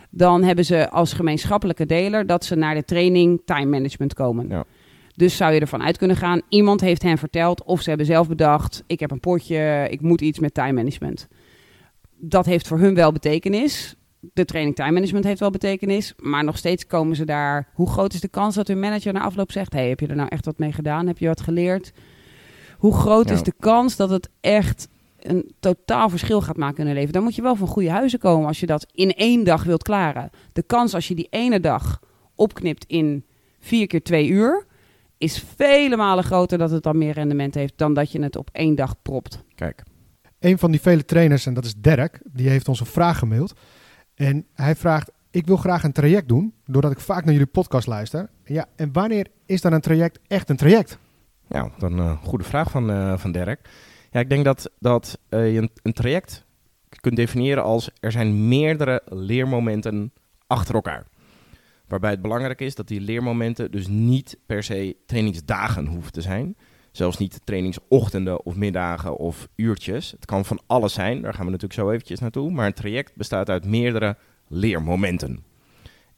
Dan 0.09 0.43
hebben 0.43 0.65
ze 0.65 0.89
als 0.89 1.13
gemeenschappelijke 1.13 1.85
deler 1.85 2.25
dat 2.25 2.45
ze 2.45 2.55
naar 2.55 2.75
de 2.75 2.83
training 2.85 3.41
time 3.45 3.65
management 3.65 4.13
komen. 4.13 4.47
Ja. 4.49 4.65
Dus 5.15 5.37
zou 5.37 5.53
je 5.53 5.59
ervan 5.59 5.83
uit 5.83 5.97
kunnen 5.97 6.17
gaan, 6.17 6.41
iemand 6.49 6.81
heeft 6.81 7.03
hen 7.03 7.17
verteld 7.17 7.63
of 7.63 7.81
ze 7.81 7.89
hebben 7.89 8.07
zelf 8.07 8.27
bedacht, 8.27 8.83
ik 8.87 8.99
heb 8.99 9.11
een 9.11 9.19
potje, 9.19 9.87
ik 9.89 10.01
moet 10.01 10.21
iets 10.21 10.39
met 10.39 10.53
time 10.53 10.73
management. 10.73 11.27
Dat 12.17 12.45
heeft 12.45 12.67
voor 12.67 12.79
hun 12.79 12.95
wel 12.95 13.11
betekenis. 13.11 13.95
De 14.21 14.45
training 14.45 14.75
time 14.75 14.91
management 14.91 15.25
heeft 15.25 15.39
wel 15.39 15.49
betekenis, 15.49 16.13
maar 16.17 16.43
nog 16.43 16.57
steeds 16.57 16.85
komen 16.87 17.15
ze 17.15 17.25
daar. 17.25 17.67
Hoe 17.73 17.89
groot 17.89 18.13
is 18.13 18.21
de 18.21 18.27
kans 18.27 18.55
dat 18.55 18.67
hun 18.67 18.79
manager 18.79 19.13
na 19.13 19.21
afloop 19.21 19.51
zegt: 19.51 19.73
Hey, 19.73 19.89
heb 19.89 19.99
je 19.99 20.07
er 20.07 20.15
nou 20.15 20.29
echt 20.29 20.45
wat 20.45 20.57
mee 20.57 20.71
gedaan? 20.71 21.07
Heb 21.07 21.17
je 21.17 21.27
wat 21.27 21.41
geleerd? 21.41 21.91
Hoe 22.77 22.93
groot 22.93 23.27
Ja. 23.27 23.33
is 23.33 23.43
de 23.43 23.53
kans 23.59 23.95
dat 23.95 24.09
het 24.09 24.29
echt 24.41 24.87
een 25.19 25.51
totaal 25.59 26.09
verschil 26.09 26.41
gaat 26.41 26.57
maken 26.57 26.79
in 26.79 26.85
hun 26.85 26.95
leven? 26.95 27.13
Dan 27.13 27.23
moet 27.23 27.35
je 27.35 27.41
wel 27.41 27.55
van 27.55 27.67
goede 27.67 27.91
huizen 27.91 28.19
komen 28.19 28.47
als 28.47 28.59
je 28.59 28.65
dat 28.65 28.87
in 28.91 29.13
één 29.13 29.43
dag 29.43 29.63
wilt 29.63 29.83
klaren. 29.83 30.29
De 30.53 30.63
kans 30.63 30.93
als 30.93 31.07
je 31.07 31.15
die 31.15 31.27
ene 31.29 31.59
dag 31.59 31.99
opknipt 32.35 32.85
in 32.87 33.25
vier 33.59 33.87
keer 33.87 34.03
twee 34.03 34.27
uur, 34.27 34.65
is 35.17 35.43
vele 35.55 35.95
malen 35.95 36.23
groter 36.23 36.57
dat 36.57 36.71
het 36.71 36.83
dan 36.83 36.97
meer 36.97 37.13
rendement 37.13 37.55
heeft 37.55 37.73
dan 37.75 37.93
dat 37.93 38.11
je 38.11 38.21
het 38.21 38.35
op 38.35 38.49
één 38.51 38.75
dag 38.75 39.01
propt. 39.01 39.43
Kijk, 39.55 39.83
Een 40.39 40.57
van 40.57 40.71
die 40.71 40.81
vele 40.81 41.05
trainers, 41.05 41.45
en 41.45 41.53
dat 41.53 41.65
is 41.65 41.73
Dirk, 41.77 42.21
die 42.23 42.49
heeft 42.49 42.67
ons 42.67 42.79
een 42.79 42.85
vraag 42.85 43.17
gemaild. 43.19 43.53
En 44.19 44.45
hij 44.53 44.75
vraagt, 44.75 45.11
ik 45.31 45.45
wil 45.45 45.57
graag 45.57 45.83
een 45.83 45.91
traject 45.91 46.27
doen, 46.27 46.53
doordat 46.65 46.91
ik 46.91 46.99
vaak 46.99 47.23
naar 47.23 47.33
jullie 47.33 47.47
podcast 47.47 47.87
luister. 47.87 48.29
Ja, 48.43 48.65
en 48.75 48.93
wanneer 48.93 49.27
is 49.45 49.61
dan 49.61 49.73
een 49.73 49.81
traject 49.81 50.19
echt 50.27 50.49
een 50.49 50.55
traject? 50.55 50.99
Ja, 51.47 51.69
dan 51.77 51.99
een 51.99 52.17
goede 52.17 52.43
vraag 52.43 52.71
van, 52.71 52.89
eh, 52.89 53.17
van 53.17 53.31
Dirk. 53.31 53.69
Ja, 54.11 54.19
ik 54.19 54.29
denk 54.29 54.45
dat, 54.45 54.71
dat 54.79 55.19
eh, 55.29 55.53
je 55.53 55.61
een, 55.61 55.69
een 55.83 55.93
traject 55.93 56.45
kunt 56.99 57.15
definiëren 57.15 57.63
als 57.63 57.91
er 57.99 58.11
zijn 58.11 58.47
meerdere 58.47 59.01
leermomenten 59.05 60.13
achter 60.47 60.75
elkaar. 60.75 61.07
Waarbij 61.87 62.11
het 62.11 62.21
belangrijk 62.21 62.61
is 62.61 62.75
dat 62.75 62.87
die 62.87 63.01
leermomenten 63.01 63.71
dus 63.71 63.87
niet 63.87 64.37
per 64.45 64.63
se 64.63 64.97
trainingsdagen 65.05 65.85
hoeven 65.85 66.11
te 66.11 66.21
zijn. 66.21 66.55
Zelfs 66.91 67.17
niet 67.17 67.41
trainingsochtenden 67.43 68.45
of 68.45 68.55
middagen 68.55 69.17
of 69.17 69.47
uurtjes. 69.55 70.11
Het 70.11 70.25
kan 70.25 70.45
van 70.45 70.61
alles 70.67 70.93
zijn, 70.93 71.21
daar 71.21 71.33
gaan 71.33 71.45
we 71.45 71.51
natuurlijk 71.51 71.79
zo 71.79 71.89
eventjes 71.89 72.19
naartoe. 72.19 72.51
Maar 72.51 72.65
een 72.65 72.73
traject 72.73 73.15
bestaat 73.15 73.49
uit 73.49 73.65
meerdere 73.65 74.17
leermomenten. 74.47 75.43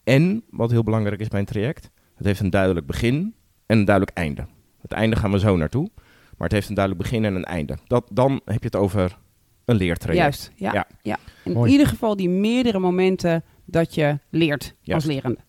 En, 0.03 0.43
wat 0.49 0.71
heel 0.71 0.83
belangrijk 0.83 1.21
is 1.21 1.27
bij 1.27 1.39
een 1.39 1.45
traject, 1.45 1.89
het 2.15 2.25
heeft 2.25 2.39
een 2.39 2.49
duidelijk 2.49 2.85
begin 2.85 3.35
en 3.65 3.77
een 3.77 3.85
duidelijk 3.85 4.17
einde. 4.17 4.45
Het 4.81 4.91
einde 4.91 5.15
gaan 5.15 5.31
we 5.31 5.39
zo 5.39 5.55
naartoe. 5.55 5.89
Maar 6.37 6.49
het 6.49 6.51
heeft 6.51 6.69
een 6.69 6.75
duidelijk 6.75 7.03
begin 7.03 7.25
en 7.25 7.35
een 7.35 7.43
einde. 7.43 7.77
Dat, 7.87 8.09
dan 8.11 8.41
heb 8.45 8.59
je 8.59 8.65
het 8.65 8.75
over 8.75 9.17
een 9.65 9.75
leertraject. 9.75 10.21
Juist, 10.21 10.51
ja. 10.55 10.73
Ja. 10.73 10.87
ja. 11.01 11.17
In 11.43 11.51
Mooi. 11.51 11.71
ieder 11.71 11.87
geval 11.87 12.15
die 12.15 12.29
meerdere 12.29 12.79
momenten 12.79 13.43
dat 13.65 13.95
je 13.95 14.19
leert 14.29 14.75
als 14.85 15.05
lerende. 15.05 15.39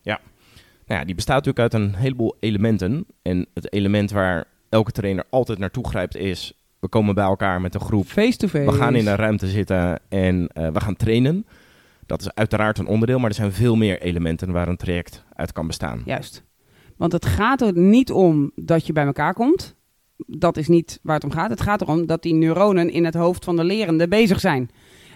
Nou 0.85 0.99
ja, 0.99 1.05
die 1.05 1.15
bestaat 1.15 1.45
natuurlijk 1.45 1.73
uit 1.73 1.83
een 1.83 1.95
heleboel 1.95 2.35
elementen. 2.39 3.05
En 3.21 3.47
het 3.53 3.73
element 3.73 4.11
waar 4.11 4.45
elke 4.73 4.91
trainer 4.91 5.23
altijd 5.29 5.59
naartoe 5.59 5.87
grijpt 5.87 6.15
is... 6.15 6.53
we 6.79 6.87
komen 6.87 7.15
bij 7.15 7.23
elkaar 7.23 7.61
met 7.61 7.75
een 7.75 7.81
groep. 7.81 8.07
Face-to-face. 8.07 8.71
We 8.71 8.77
gaan 8.77 8.95
in 8.95 9.07
een 9.07 9.15
ruimte 9.15 9.47
zitten 9.47 9.99
en 10.09 10.47
eh, 10.47 10.67
we 10.67 10.79
gaan 10.79 10.95
trainen. 10.95 11.45
Dat 12.05 12.21
is 12.21 12.33
uiteraard 12.33 12.77
een 12.77 12.87
onderdeel, 12.87 13.19
maar 13.19 13.29
er 13.29 13.35
zijn 13.35 13.51
veel 13.51 13.75
meer 13.75 14.01
elementen 14.01 14.51
waar 14.51 14.67
een 14.67 14.77
traject 14.77 15.23
uit 15.33 15.51
kan 15.51 15.67
bestaan. 15.67 16.01
Juist. 16.05 16.43
Want 16.97 17.11
het 17.11 17.25
gaat 17.25 17.61
er 17.61 17.77
niet 17.77 18.11
om 18.11 18.51
dat 18.55 18.87
je 18.87 18.93
bij 18.93 19.05
elkaar 19.05 19.33
komt. 19.33 19.75
Dat 20.17 20.57
is 20.57 20.67
niet 20.67 20.99
waar 21.01 21.15
het 21.15 21.23
om 21.23 21.31
gaat. 21.31 21.49
Het 21.49 21.61
gaat 21.61 21.81
erom 21.81 22.05
dat 22.05 22.21
die 22.21 22.33
neuronen 22.33 22.89
in 22.89 23.05
het 23.05 23.13
hoofd 23.13 23.43
van 23.43 23.55
de 23.55 23.63
lerende 23.63 24.07
bezig 24.07 24.39
zijn. 24.39 24.69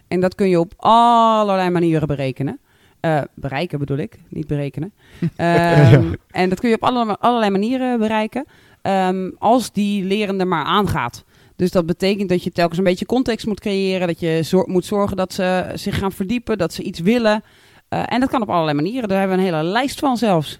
En 0.07 0.19
dat 0.19 0.35
kun 0.35 0.49
je 0.49 0.59
op 0.59 0.73
allerlei 0.77 1.69
manieren 1.69 2.07
berekenen. 2.07 2.59
Eh, 2.99 3.21
bereiken 3.35 3.79
bedoel 3.79 3.97
ik, 3.97 4.19
niet 4.29 4.47
berekenen. 4.47 4.93
Ehm, 5.35 6.13
En 6.27 6.49
dat 6.49 6.59
kun 6.59 6.69
je 6.69 6.75
op 6.75 6.83
alle, 6.83 7.17
allerlei 7.17 7.51
manieren 7.51 7.99
bereiken. 7.99 8.45
Ehm, 8.87 9.29
als 9.37 9.71
die 9.71 10.03
lerende 10.03 10.45
maar 10.45 10.65
aangaat. 10.65 11.23
Dus 11.55 11.71
dat 11.71 11.85
betekent 11.85 12.29
dat 12.29 12.43
je 12.43 12.51
telkens 12.51 12.77
een 12.77 12.83
beetje 12.83 13.05
context 13.05 13.45
moet 13.45 13.59
creëren. 13.59 14.07
Dat 14.07 14.19
je 14.19 14.39
zor- 14.43 14.69
moet 14.69 14.85
zorgen 14.85 15.17
dat 15.17 15.33
ze 15.33 15.71
zich 15.73 15.97
gaan 15.97 16.11
verdiepen, 16.11 16.57
dat 16.57 16.73
ze 16.73 16.83
iets 16.83 16.99
willen. 16.99 17.43
Eh, 17.89 18.03
en 18.05 18.19
dat 18.19 18.29
kan 18.29 18.41
op 18.41 18.49
allerlei 18.49 18.75
manieren. 18.75 19.09
Daar 19.09 19.19
hebben 19.19 19.37
we 19.37 19.43
een 19.43 19.49
hele 19.53 19.63
lijst 19.69 19.99
van 19.99 20.17
zelfs. 20.17 20.59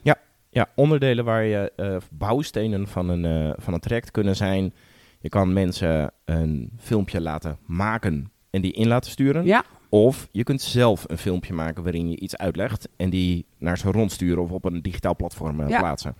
Ja, 0.49 0.67
onderdelen 0.75 1.25
waar 1.25 1.43
je 1.43 1.71
eh, 1.75 1.95
bouwstenen 2.11 2.87
van 2.87 3.09
een, 3.09 3.25
eh, 3.25 3.53
van 3.57 3.73
een 3.73 3.79
traject 3.79 4.11
kunnen 4.11 4.35
zijn. 4.35 4.73
Je 5.19 5.29
kan 5.29 5.53
mensen 5.53 6.11
een 6.25 6.71
filmpje 6.79 7.21
laten 7.21 7.57
maken 7.65 8.31
en 8.49 8.61
die 8.61 8.71
in 8.73 8.87
laten 8.87 9.11
sturen. 9.11 9.45
Ja, 9.45 9.63
Of 9.89 10.27
je 10.31 10.43
kunt 10.43 10.61
zelf 10.61 11.03
een 11.07 11.17
filmpje 11.17 11.53
maken 11.53 11.83
waarin 11.83 12.09
je 12.09 12.19
iets 12.19 12.37
uitlegt 12.37 12.89
en 12.97 13.09
die 13.09 13.45
naar 13.57 13.77
ze 13.77 13.91
rondsturen 13.91 14.43
of 14.43 14.51
op 14.51 14.65
een 14.65 14.81
digitaal 14.81 15.15
platform 15.15 15.67
Ja. 15.67 15.79
plaatsen. 15.79 16.15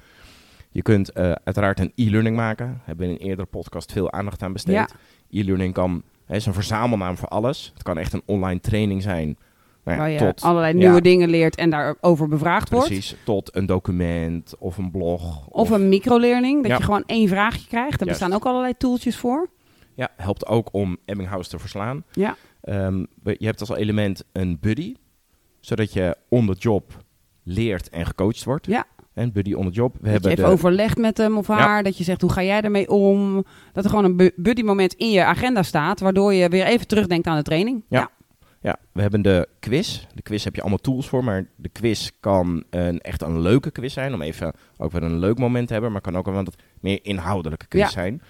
Je 0.72 0.82
kunt 0.82 1.12
eh, 1.12 1.32
uiteraard 1.44 1.80
een 1.80 1.92
e-learning 1.96 2.36
maken. 2.36 2.68
Daar 2.68 2.82
hebben 2.86 3.08
we 3.08 3.14
in 3.14 3.20
een 3.20 3.28
eerdere 3.28 3.48
podcast 3.48 3.92
veel 3.92 4.12
aandacht 4.12 4.44
aan 4.44 4.54
besteed. 4.54 4.76
Ja. 4.76 4.88
E-learning 5.30 5.74
kan, 5.74 6.04
hè, 6.26 6.36
is 6.36 6.46
een 6.46 6.54
verzamelnaam 6.54 7.18
voor 7.18 7.28
alles. 7.28 7.72
Het 7.74 7.84
kan 7.84 7.98
echt 7.98 8.14
een 8.14 8.22
online 8.26 8.60
training 8.60 9.02
zijn. 9.02 9.38
Nou 9.84 9.98
ja, 9.98 10.04
waar 10.04 10.12
je 10.12 10.18
tot, 10.34 10.42
allerlei 10.42 10.74
ja, 10.74 10.80
nieuwe 10.80 11.02
dingen 11.02 11.30
leert 11.30 11.56
en 11.56 11.70
daarover 11.70 12.28
bevraagd 12.28 12.70
wordt. 12.70 12.88
Precies, 12.88 13.16
tot 13.24 13.56
een 13.56 13.66
document 13.66 14.54
of 14.60 14.78
een 14.78 14.92
blog. 14.92 15.48
Of 15.48 15.70
een 15.70 15.90
microlearning, 15.90 16.68
dat 16.68 16.78
je 16.78 16.84
gewoon 16.84 17.04
één 17.06 17.28
vraagje 17.28 17.68
krijgt. 17.68 18.00
Daar 18.00 18.08
Juist. 18.08 18.20
bestaan 18.20 18.34
ook 18.34 18.46
allerlei 18.46 18.74
tooltjes 18.78 19.18
voor. 19.18 19.50
Ja, 19.94 20.10
helpt 20.16 20.48
ook 20.48 20.70
om 20.72 20.98
Ebbinghaus 21.06 21.48
te 21.48 21.60
verslaan. 21.60 22.04
Ja, 22.12 22.36
Ehm, 22.68 23.06
je 23.24 23.46
hebt 23.46 23.60
als 23.60 23.70
element 23.70 24.24
een 24.32 24.58
buddy, 24.62 24.96
zodat 25.60 25.94
je 25.94 26.18
on 26.30 26.48
the 26.48 26.54
job 26.54 27.04
leert 27.44 27.90
en 27.90 28.06
gecoacht 28.06 28.44
wordt. 28.44 28.66
Ja. 28.66 28.86
En 29.18 29.32
buddy 29.32 29.54
on 29.54 29.66
the 29.66 29.72
job. 29.72 29.92
We 29.94 29.98
dat 30.00 30.06
je 30.06 30.12
hebben 30.12 30.32
even 30.32 30.44
de, 30.44 30.50
overlegt 30.50 30.98
met 30.98 31.18
hem 31.18 31.38
of 31.38 31.48
haar. 31.48 31.84
Dat 31.84 31.98
je 31.98 32.04
zegt, 32.04 32.22
hoe 32.22 32.32
ga 32.32 32.44
jij 32.44 32.62
ermee 32.62 32.90
om? 32.90 33.46
Dat 33.74 33.84
er 33.84 33.90
gewoon 33.90 34.06
een 34.06 34.16
bu- 34.16 34.32
buddy 34.36 34.62
moment 34.62 34.94
in 34.94 35.12
je 35.12 35.24
agenda 35.24 35.64
staat. 35.64 36.00
Waardoor 36.00 36.34
je 36.34 36.50
weer 36.50 36.66
even 36.66 36.88
terugdenkt 36.88 37.28
aan 37.28 37.38
de 37.38 37.44
training. 37.44 37.84
Ja. 37.90 38.10
ja, 38.62 38.76
we 38.92 39.02
hebben 39.02 39.22
de 39.22 39.48
quiz. 39.60 40.06
De 40.14 40.22
quiz 40.22 40.44
heb 40.44 40.56
je 40.56 40.62
allemaal 40.62 40.80
tools 40.80 41.08
voor, 41.08 41.24
maar 41.24 41.48
de 41.56 41.70
quiz 41.70 42.10
kan 42.20 42.64
een, 42.70 43.00
echt 43.00 43.22
een 43.22 43.40
leuke 43.42 43.72
quiz 43.72 43.94
zijn. 43.94 44.14
Om 44.14 44.22
even 44.22 44.54
ook 44.78 44.92
weer 44.92 45.04
een 45.04 45.20
leuk 45.20 45.38
moment 45.38 45.68
te 45.68 45.74
hebben, 45.74 45.92
maar 45.92 46.02
kan 46.02 46.18
ook 46.18 46.28
een 46.28 46.34
wat 46.34 46.56
meer 46.80 47.00
inhoudelijke 47.02 47.68
quiz 47.68 47.82
Ja. 47.82 47.90
zijn. 47.90 48.22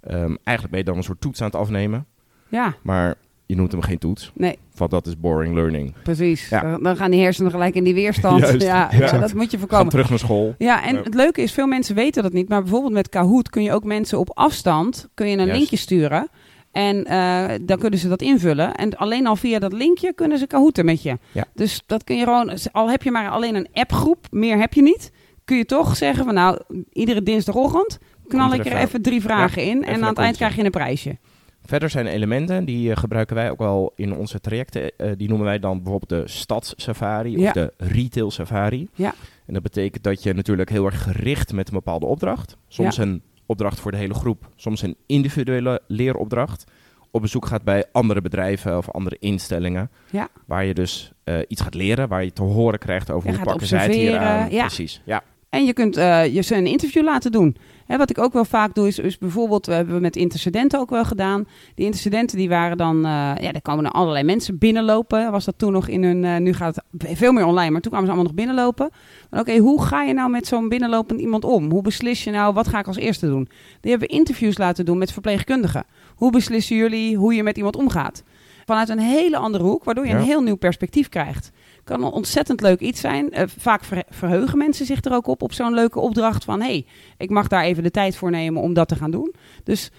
Ehm, 0.00 0.34
eigenlijk 0.42 0.70
ben 0.70 0.78
je 0.78 0.84
dan 0.84 0.96
een 0.96 1.02
soort 1.02 1.20
toets 1.20 1.40
aan 1.40 1.46
het 1.46 1.56
afnemen, 1.56 2.06
Ja, 2.48 2.74
maar 2.82 3.14
je 3.46 3.56
noemt 3.56 3.72
hem 3.72 3.80
geen 3.82 3.98
toets, 3.98 4.30
nee, 4.34 4.58
want 4.76 4.90
dat 4.90 5.06
is 5.06 5.18
boring 5.20 5.54
learning. 5.54 5.94
precies. 6.02 6.48
Ja. 6.48 6.78
Dan- 6.78 6.96
gaan 6.96 7.10
die 7.10 7.22
hersenen 7.22 7.50
gelijk 7.50 7.74
in 7.74 7.84
die 7.84 7.94
weerstand. 7.94 8.40
Juist, 8.40 8.62
ja, 8.62 8.88
dat 9.20 9.34
moet 9.34 9.50
je 9.50 9.50
Gaan 9.50 9.58
voorkomen. 9.58 9.88
terug 9.88 10.08
naar 10.08 10.18
school. 10.18 10.54
Ja, 10.58 10.84
en 10.86 10.96
het 10.96 11.14
leuke 11.14 11.42
is, 11.42 11.52
veel 11.52 11.66
mensen 11.66 11.94
weten 11.94 12.22
dat 12.22 12.32
niet. 12.32 12.48
Maar 12.48 12.62
bijvoorbeeld 12.62 12.92
met 12.92 13.08
Kahoot 13.08 13.50
kun 13.50 13.62
je 13.62 13.72
ook 13.72 13.84
mensen 13.84 14.18
op 14.18 14.30
afstand 14.34 15.08
kun 15.14 15.26
je 15.26 15.32
een 15.32 15.38
Juist. 15.38 15.56
linkje 15.56 15.76
sturen. 15.76 16.28
En 16.72 17.04
eh, 17.04 17.44
dan 17.62 17.78
kunnen 17.78 17.98
ze 17.98 18.08
dat 18.08 18.22
invullen. 18.22 18.74
En 18.74 18.96
alleen 18.96 19.26
al 19.26 19.36
via 19.36 19.58
dat 19.58 19.72
linkje 19.72 20.12
kunnen 20.14 20.38
ze 20.38 20.46
kahooten 20.46 20.84
met 20.84 21.02
je. 21.02 21.18
Ja. 21.32 21.44
Dus 21.54 21.82
dat 21.86 22.04
kun 22.04 22.16
je 22.16 22.24
gewoon, 22.24 22.52
al 22.72 22.90
heb 22.90 23.02
je 23.02 23.10
maar 23.10 23.28
alleen 23.30 23.54
een 23.54 23.68
appgroep, 23.72 24.26
meer 24.30 24.58
heb 24.58 24.72
je 24.74 24.82
niet. 24.82 25.12
Kun 25.44 25.56
je 25.56 25.64
toch 25.64 25.96
zeggen 25.96 26.24
van 26.24 26.34
nou, 26.34 26.58
iedere 26.92 27.22
dinsdagochtend 27.22 27.98
knal 28.28 28.54
ik 28.54 28.66
er 28.66 28.76
even- 28.76 29.02
drie 29.02 29.20
vragen 29.20 29.62
in. 29.62 29.84
En 29.84 30.02
aan 30.02 30.08
het 30.08 30.18
eind 30.18 30.36
krijg 30.36 30.56
je 30.56 30.64
een 30.64 30.70
prijsje. 30.70 31.18
Verder 31.66 31.90
zijn 31.90 32.06
elementen, 32.06 32.64
die 32.64 32.90
eh, 32.90 32.96
gebruiken 32.96 33.36
wij 33.36 33.50
ook 33.50 33.58
wel 33.58 33.92
in 33.96 34.14
onze 34.16 34.40
trajecten. 34.40 34.96
eh, 34.96 35.10
die 35.16 35.28
noemen 35.28 35.46
wij 35.46 35.58
dan 35.58 35.82
bijvoorbeeld 35.82 36.22
de 36.22 36.28
stadssafari 36.32 37.38
Ja. 37.38 37.46
of 37.46 37.52
de 37.52 37.72
retail 37.76 38.30
safari. 38.30 38.88
Ja. 38.94 39.14
En 39.46 39.54
dat 39.54 39.62
betekent 39.62 40.04
dat 40.04 40.22
je 40.22 40.32
natuurlijk 40.34 40.70
heel 40.70 40.84
erg 40.86 41.02
gericht 41.02 41.52
met 41.52 41.68
een 41.68 41.74
bepaalde 41.74 42.06
opdracht. 42.06 42.56
Soms 42.68 42.96
een 42.98 43.22
opdracht 43.46 43.80
voor 43.80 43.90
de 43.90 43.96
hele 43.96 44.14
groep, 44.14 44.48
soms 44.56 44.82
een 44.82 44.96
individuele 45.06 45.80
leeropdracht. 45.86 46.64
Op 47.10 47.20
bezoek 47.20 47.46
gaat 47.46 47.62
bij 47.62 47.84
andere 47.92 48.20
bedrijven 48.20 48.76
of 48.76 48.90
andere 48.90 49.16
instellingen. 49.20 49.90
Ja. 50.10 50.28
Waar 50.46 50.64
je 50.64 50.74
dus 50.74 51.12
eh, 51.24 51.38
iets 51.48 51.60
gaat 51.62 51.74
leren, 51.74 52.08
waar 52.08 52.24
je 52.24 52.32
te 52.32 52.42
horen 52.42 52.78
krijgt 52.78 53.10
over 53.10 53.30
Je 53.30 53.36
hoe 53.36 53.44
pakken 53.44 53.66
zij 53.66 53.82
het 53.82 53.94
hier 53.94 54.18
aan. 54.18 54.50
ja. 54.50 54.60
Precies, 54.66 55.00
ja. 55.04 55.22
En 55.54 55.64
je 55.64 55.72
kunt 55.72 55.96
eh, 55.96 56.34
je 56.34 56.42
ze 56.42 56.54
een 56.56 56.66
interview 56.66 57.04
laten 57.04 57.32
doen. 57.32 57.56
Hè, 57.86 57.96
wat 57.96 58.10
ik 58.10 58.18
ook 58.18 58.32
wel 58.32 58.44
vaak 58.44 58.74
doe, 58.74 58.86
is, 58.86 58.98
is 58.98 59.18
bijvoorbeeld, 59.18 59.66
we 59.66 59.72
hebben 59.72 60.00
met 60.00 60.16
intercedenten 60.16 60.80
ook 60.80 60.90
wel 60.90 61.04
gedaan. 61.04 61.44
Die 61.74 61.84
intercedenten 61.84 62.38
die 62.38 62.48
waren 62.48 62.76
dan, 62.76 62.96
eh, 62.96 63.10
ja, 63.40 63.52
daar 63.52 63.60
kwamen 63.62 63.84
er 63.84 63.90
allerlei 63.90 64.24
mensen 64.24 64.58
binnenlopen. 64.58 65.30
Was 65.30 65.44
dat 65.44 65.58
toen 65.58 65.72
nog 65.72 65.88
in 65.88 66.04
hun, 66.04 66.24
eh, 66.24 66.36
nu 66.36 66.52
gaat 66.52 66.82
het 66.98 67.18
veel 67.18 67.32
meer 67.32 67.44
online, 67.44 67.70
maar 67.70 67.80
toen 67.80 67.90
kwamen 67.90 68.08
ze 68.08 68.12
allemaal 68.12 68.32
nog 68.32 68.44
binnenlopen. 68.44 68.90
Oké, 69.30 69.56
hoe 69.56 69.82
ga 69.82 70.02
je 70.02 70.12
nou 70.12 70.30
met 70.30 70.46
zo'n 70.46 70.68
binnenlopend 70.68 71.20
iemand 71.20 71.44
om? 71.44 71.70
Hoe 71.70 71.82
beslis 71.82 72.24
je 72.24 72.30
nou, 72.30 72.54
wat 72.54 72.68
ga 72.68 72.78
ik 72.78 72.86
als 72.86 72.96
eerste 72.96 73.26
doen? 73.26 73.48
Die 73.80 73.90
hebben 73.90 74.08
interviews 74.08 74.58
laten 74.58 74.84
doen 74.84 74.98
met 74.98 75.12
verpleegkundigen. 75.12 75.84
Hoe 76.14 76.30
beslissen 76.30 76.76
jullie 76.76 77.16
hoe 77.16 77.34
je 77.34 77.42
met 77.42 77.56
iemand 77.56 77.76
omgaat? 77.76 78.22
Vanuit 78.64 78.88
een 78.88 78.98
hele 78.98 79.36
andere 79.36 79.64
hoek, 79.64 79.84
waardoor 79.84 80.04
je 80.06 80.10
Ja. 80.12 80.18
een 80.18 80.24
heel 80.24 80.42
nieuw 80.42 80.56
perspectief 80.56 81.08
krijgt 81.08 81.50
kan 81.84 82.04
een 82.04 82.12
ontzettend 82.12 82.60
leuk 82.60 82.80
iets 82.80 83.00
zijn. 83.00 83.30
Eh, 83.32 83.44
vaak 83.58 83.84
ver- 83.84 84.04
verheugen 84.10 84.58
mensen 84.58 84.86
zich 84.86 85.04
er 85.04 85.12
ook 85.12 85.26
op, 85.26 85.42
op 85.42 85.52
zo'n 85.52 85.74
leuke 85.74 86.00
opdracht 86.00 86.44
van... 86.44 86.60
hé, 86.60 86.66
hey, 86.66 86.86
ik 87.18 87.30
mag 87.30 87.48
daar 87.48 87.62
even 87.62 87.82
de 87.82 87.90
tijd 87.90 88.16
voor 88.16 88.30
nemen 88.30 88.62
om 88.62 88.74
dat 88.74 88.88
te 88.88 88.96
gaan 88.96 89.10
doen. 89.10 89.34
Dus 89.64 89.90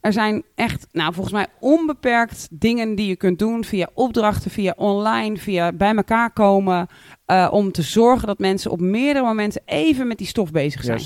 er 0.00 0.12
zijn 0.12 0.42
echt, 0.54 0.86
nou 0.92 1.12
volgens 1.12 1.34
mij 1.34 1.46
onbeperkt 1.60 2.48
dingen 2.50 2.94
die 2.94 3.06
je 3.06 3.16
kunt 3.16 3.38
doen... 3.38 3.64
via 3.64 3.88
opdrachten, 3.94 4.50
via 4.50 4.74
online, 4.76 5.36
via 5.36 5.72
bij 5.72 5.94
elkaar 5.94 6.32
komen... 6.32 6.86
eh, 7.26 7.48
om 7.50 7.72
te 7.72 7.82
zorgen 7.82 8.26
dat 8.26 8.38
mensen 8.38 8.70
op 8.70 8.80
meerdere 8.80 9.24
momenten 9.24 9.62
even 9.64 10.06
met 10.06 10.18
die 10.18 10.26
stof 10.26 10.50
bezig 10.50 10.82
zijn. 10.84 11.00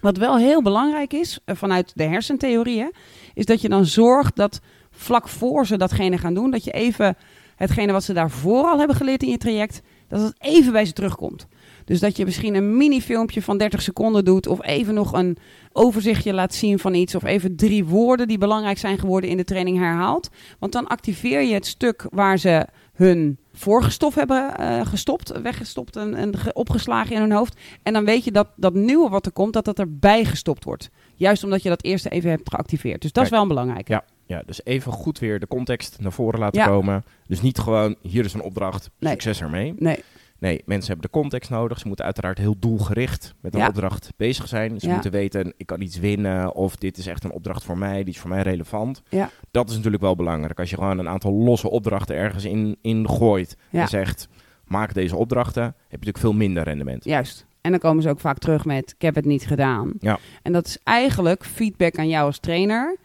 Wat 0.00 0.16
wel 0.16 0.36
heel 0.36 0.62
belangrijk 0.62 1.12
is, 1.12 1.38
eh, 1.44 1.56
vanuit 1.56 1.92
de 1.94 2.04
hersentheorieën... 2.04 2.92
is 3.34 3.44
dat 3.44 3.60
je 3.60 3.68
dan 3.68 3.84
zorgt 3.86 4.36
dat 4.36 4.60
vlak 4.96 5.28
voor 5.28 5.66
ze 5.66 5.76
datgene 5.76 6.18
gaan 6.18 6.34
doen... 6.34 6.50
dat 6.50 6.64
je 6.64 6.70
even 6.70 7.16
hetgene 7.56 7.92
wat 7.92 8.04
ze 8.04 8.12
daarvoor 8.12 8.64
al 8.64 8.78
hebben 8.78 8.96
geleerd 8.96 9.22
in 9.22 9.30
je 9.30 9.38
traject, 9.38 9.82
dat 10.08 10.20
het 10.20 10.34
even 10.38 10.72
bij 10.72 10.84
ze 10.84 10.92
terugkomt. 10.92 11.46
Dus 11.84 12.00
dat 12.00 12.16
je 12.16 12.24
misschien 12.24 12.54
een 12.54 12.76
mini-filmpje 12.76 13.42
van 13.42 13.58
30 13.58 13.82
seconden 13.82 14.24
doet, 14.24 14.46
of 14.46 14.64
even 14.64 14.94
nog 14.94 15.12
een 15.12 15.36
overzichtje 15.72 16.32
laat 16.32 16.54
zien 16.54 16.78
van 16.78 16.94
iets, 16.94 17.14
of 17.14 17.24
even 17.24 17.56
drie 17.56 17.84
woorden 17.84 18.28
die 18.28 18.38
belangrijk 18.38 18.78
zijn 18.78 18.98
geworden 18.98 19.30
in 19.30 19.36
de 19.36 19.44
training 19.44 19.78
herhaalt. 19.78 20.28
Want 20.58 20.72
dan 20.72 20.86
activeer 20.86 21.42
je 21.42 21.54
het 21.54 21.66
stuk 21.66 22.06
waar 22.10 22.38
ze 22.38 22.66
hun 22.94 23.38
vorige 23.52 23.90
stof 23.90 24.14
hebben 24.14 24.56
eh, 24.56 24.86
gestopt, 24.86 25.40
weggestopt 25.42 25.96
en, 25.96 26.14
en 26.14 26.38
ge- 26.38 26.52
opgeslagen 26.52 27.14
in 27.14 27.20
hun 27.20 27.32
hoofd. 27.32 27.58
En 27.82 27.92
dan 27.92 28.04
weet 28.04 28.24
je 28.24 28.32
dat 28.32 28.48
dat 28.56 28.74
nieuwe 28.74 29.08
wat 29.08 29.26
er 29.26 29.32
komt, 29.32 29.52
dat 29.52 29.64
dat 29.64 29.78
erbij 29.78 30.24
gestopt 30.24 30.64
wordt. 30.64 30.90
Juist 31.14 31.44
omdat 31.44 31.62
je 31.62 31.68
dat 31.68 31.84
eerste 31.84 32.08
even 32.08 32.30
hebt 32.30 32.50
geactiveerd. 32.50 33.02
Dus 33.02 33.12
dat 33.12 33.24
is 33.24 33.30
wel 33.30 33.46
belangrijk. 33.46 33.88
Ja, 33.88 34.04
ja, 34.26 34.42
dus 34.46 34.64
even 34.64 34.92
goed 34.92 35.18
weer 35.18 35.40
de 35.40 35.46
context 35.46 35.96
naar 36.00 36.12
voren 36.12 36.38
laten 36.38 36.60
Ja. 36.60 36.66
komen. 36.66 37.04
Dus 37.26 37.40
niet 37.42 37.58
gewoon, 37.58 37.96
hier 38.00 38.24
is 38.24 38.34
een 38.34 38.42
opdracht, 38.42 38.90
Nee. 38.98 39.12
succes 39.12 39.40
ermee. 39.40 39.74
Nee, 39.78 39.98
Nee, 40.38 40.62
mensen 40.66 40.92
hebben 40.92 41.10
de 41.12 41.18
context 41.20 41.50
nodig. 41.50 41.78
Ze 41.78 41.86
moeten 41.86 42.04
uiteraard 42.04 42.38
heel 42.38 42.56
doelgericht 42.58 43.34
met 43.40 43.54
een 43.54 43.60
Ja. 43.60 43.68
opdracht 43.68 44.12
bezig 44.16 44.48
zijn. 44.48 44.80
Ze 44.80 44.86
Ja. 44.86 44.92
moeten 44.92 45.10
weten, 45.10 45.52
ik 45.56 45.66
kan 45.66 45.80
iets 45.80 45.98
winnen 45.98 46.54
of 46.54 46.76
dit 46.76 46.98
is 46.98 47.06
echt 47.06 47.24
een 47.24 47.32
opdracht 47.32 47.64
voor 47.64 47.78
mij, 47.78 48.04
die 48.04 48.14
is 48.14 48.20
voor 48.20 48.30
mij 48.30 48.42
relevant. 48.42 49.02
Ja. 49.08 49.30
Dat 49.50 49.68
is 49.70 49.74
natuurlijk 49.76 50.02
wel 50.02 50.16
belangrijk. 50.16 50.58
Als 50.58 50.70
je 50.70 50.76
gewoon 50.76 50.98
een 50.98 51.08
aantal 51.08 51.32
losse 51.32 51.70
opdrachten 51.70 52.16
ergens 52.16 52.44
in, 52.44 52.76
in 52.82 53.08
gooit 53.08 53.56
en 53.70 53.88
zegt, 53.88 54.28
maak 54.64 54.94
deze 54.94 55.16
opdrachten, 55.16 55.62
heb 55.62 55.74
je 55.78 55.86
natuurlijk 55.90 56.18
veel 56.18 56.32
minder 56.32 56.62
rendement. 56.62 57.04
Juist. 57.04 57.46
En 57.60 57.70
dan 57.70 57.80
komen 57.80 58.02
ze 58.02 58.08
ook 58.08 58.20
vaak 58.20 58.38
terug 58.38 58.64
met: 58.64 58.90
Ik 58.96 59.02
heb 59.02 59.14
het 59.14 59.24
niet 59.24 59.46
gedaan. 59.46 59.92
Ja. 60.00 60.18
En 60.42 60.52
dat 60.52 60.66
is 60.66 60.78
eigenlijk 60.84 61.44
feedback 61.44 61.98
aan 61.98 62.08
jou 62.08 62.26
als 62.26 62.38
trainer. 62.38 62.96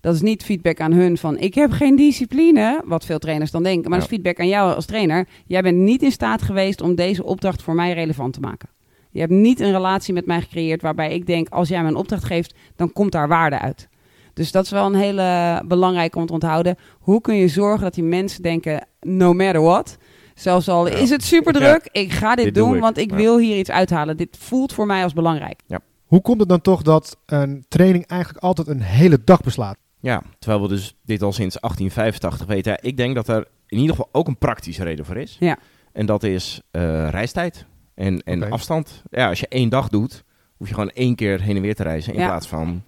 Dat 0.00 0.14
is 0.14 0.20
niet 0.20 0.42
feedback 0.44 0.80
aan 0.80 0.92
hun 0.92 1.18
van: 1.18 1.38
Ik 1.38 1.54
heb 1.54 1.70
geen 1.72 1.96
discipline. 1.96 2.82
Wat 2.84 3.04
veel 3.04 3.18
trainers 3.18 3.50
dan 3.50 3.62
denken. 3.62 3.90
Maar 3.90 3.98
dat 3.98 4.08
is 4.08 4.14
feedback 4.14 4.40
aan 4.40 4.48
jou 4.48 4.74
als 4.74 4.86
trainer. 4.86 5.28
Jij 5.46 5.62
bent 5.62 5.76
niet 5.78 6.02
in 6.02 6.12
staat 6.12 6.42
geweest 6.42 6.80
om 6.80 6.94
deze 6.94 7.24
opdracht 7.24 7.62
voor 7.62 7.74
mij 7.74 7.92
relevant 7.92 8.32
te 8.32 8.40
maken. 8.40 8.68
Je 9.10 9.20
hebt 9.20 9.32
niet 9.32 9.60
een 9.60 9.72
relatie 9.72 10.14
met 10.14 10.26
mij 10.26 10.40
gecreëerd 10.40 10.82
waarbij 10.82 11.14
ik 11.14 11.26
denk: 11.26 11.48
Als 11.48 11.68
jij 11.68 11.82
me 11.82 11.88
een 11.88 11.94
opdracht 11.96 12.24
geeft, 12.24 12.54
dan 12.76 12.92
komt 12.92 13.12
daar 13.12 13.28
waarde 13.28 13.58
uit. 13.58 13.88
Dus 14.34 14.52
dat 14.52 14.64
is 14.64 14.70
wel 14.70 14.86
een 14.86 14.94
hele 14.94 15.62
belangrijke 15.66 16.18
om 16.18 16.26
te 16.26 16.32
onthouden. 16.32 16.76
Hoe 16.98 17.20
kun 17.20 17.34
je 17.36 17.48
zorgen 17.48 17.80
dat 17.82 17.94
die 17.94 18.04
mensen 18.04 18.42
denken: 18.42 18.86
No 19.00 19.32
matter 19.32 19.62
what. 19.62 19.98
Zelfs 20.34 20.68
al 20.68 20.88
Ja. 20.88 20.94
is 20.94 21.10
het 21.10 21.24
super 21.24 21.52
druk, 21.52 21.88
ik 21.92 22.12
ga 22.12 22.34
dit, 22.34 22.44
Dit 22.44 22.54
doe 22.54 22.64
doen, 22.66 22.74
ik. 22.74 22.80
want 22.80 22.98
ik 22.98 23.10
Ja. 23.10 23.16
wil 23.16 23.38
hier 23.38 23.58
iets 23.58 23.70
uithalen. 23.70 24.16
Dit 24.16 24.36
voelt 24.40 24.72
voor 24.72 24.86
mij 24.86 25.02
als 25.02 25.12
belangrijk. 25.12 25.60
Hoe 26.04 26.20
komt 26.20 26.40
het 26.40 26.48
dan 26.48 26.60
toch 26.60 26.82
dat 26.82 27.16
een 27.26 27.64
training 27.68 28.06
eigenlijk 28.06 28.44
altijd 28.44 28.68
een 28.68 28.80
hele 28.82 29.18
dag 29.24 29.40
beslaat? 29.40 29.76
Ja, 30.00 30.22
terwijl 30.38 30.62
we 30.62 30.68
dus 30.68 30.96
dit 31.04 31.22
al 31.22 31.32
sinds 31.32 31.60
1885 31.60 32.46
weten. 32.46 32.72
Ja, 32.72 32.78
ik 32.80 32.96
denk 32.96 33.14
dat 33.14 33.28
er 33.28 33.46
in 33.66 33.78
ieder 33.78 33.90
geval 33.96 34.08
ook 34.12 34.28
een 34.28 34.38
praktische 34.38 34.84
reden 34.84 35.04
voor 35.04 35.16
is. 35.16 35.36
Ja. 35.40 35.58
En 35.92 36.06
dat 36.06 36.22
is 36.22 36.60
eh, 36.70 37.08
reistijd 37.08 37.66
en, 37.94 38.22
en 38.22 38.50
afstand. 38.50 39.02
Ja, 39.10 39.28
als 39.28 39.40
je 39.40 39.48
één 39.48 39.68
dag 39.68 39.88
doet, 39.88 40.24
hoef 40.56 40.68
je 40.68 40.74
gewoon 40.74 40.90
één 40.90 41.14
keer 41.14 41.40
heen 41.40 41.56
en 41.56 41.62
weer 41.62 41.74
te 41.74 41.82
reizen. 41.82 42.12
In 42.12 42.20
Ja. 42.20 42.26
plaats 42.26 42.46
van 42.48 42.82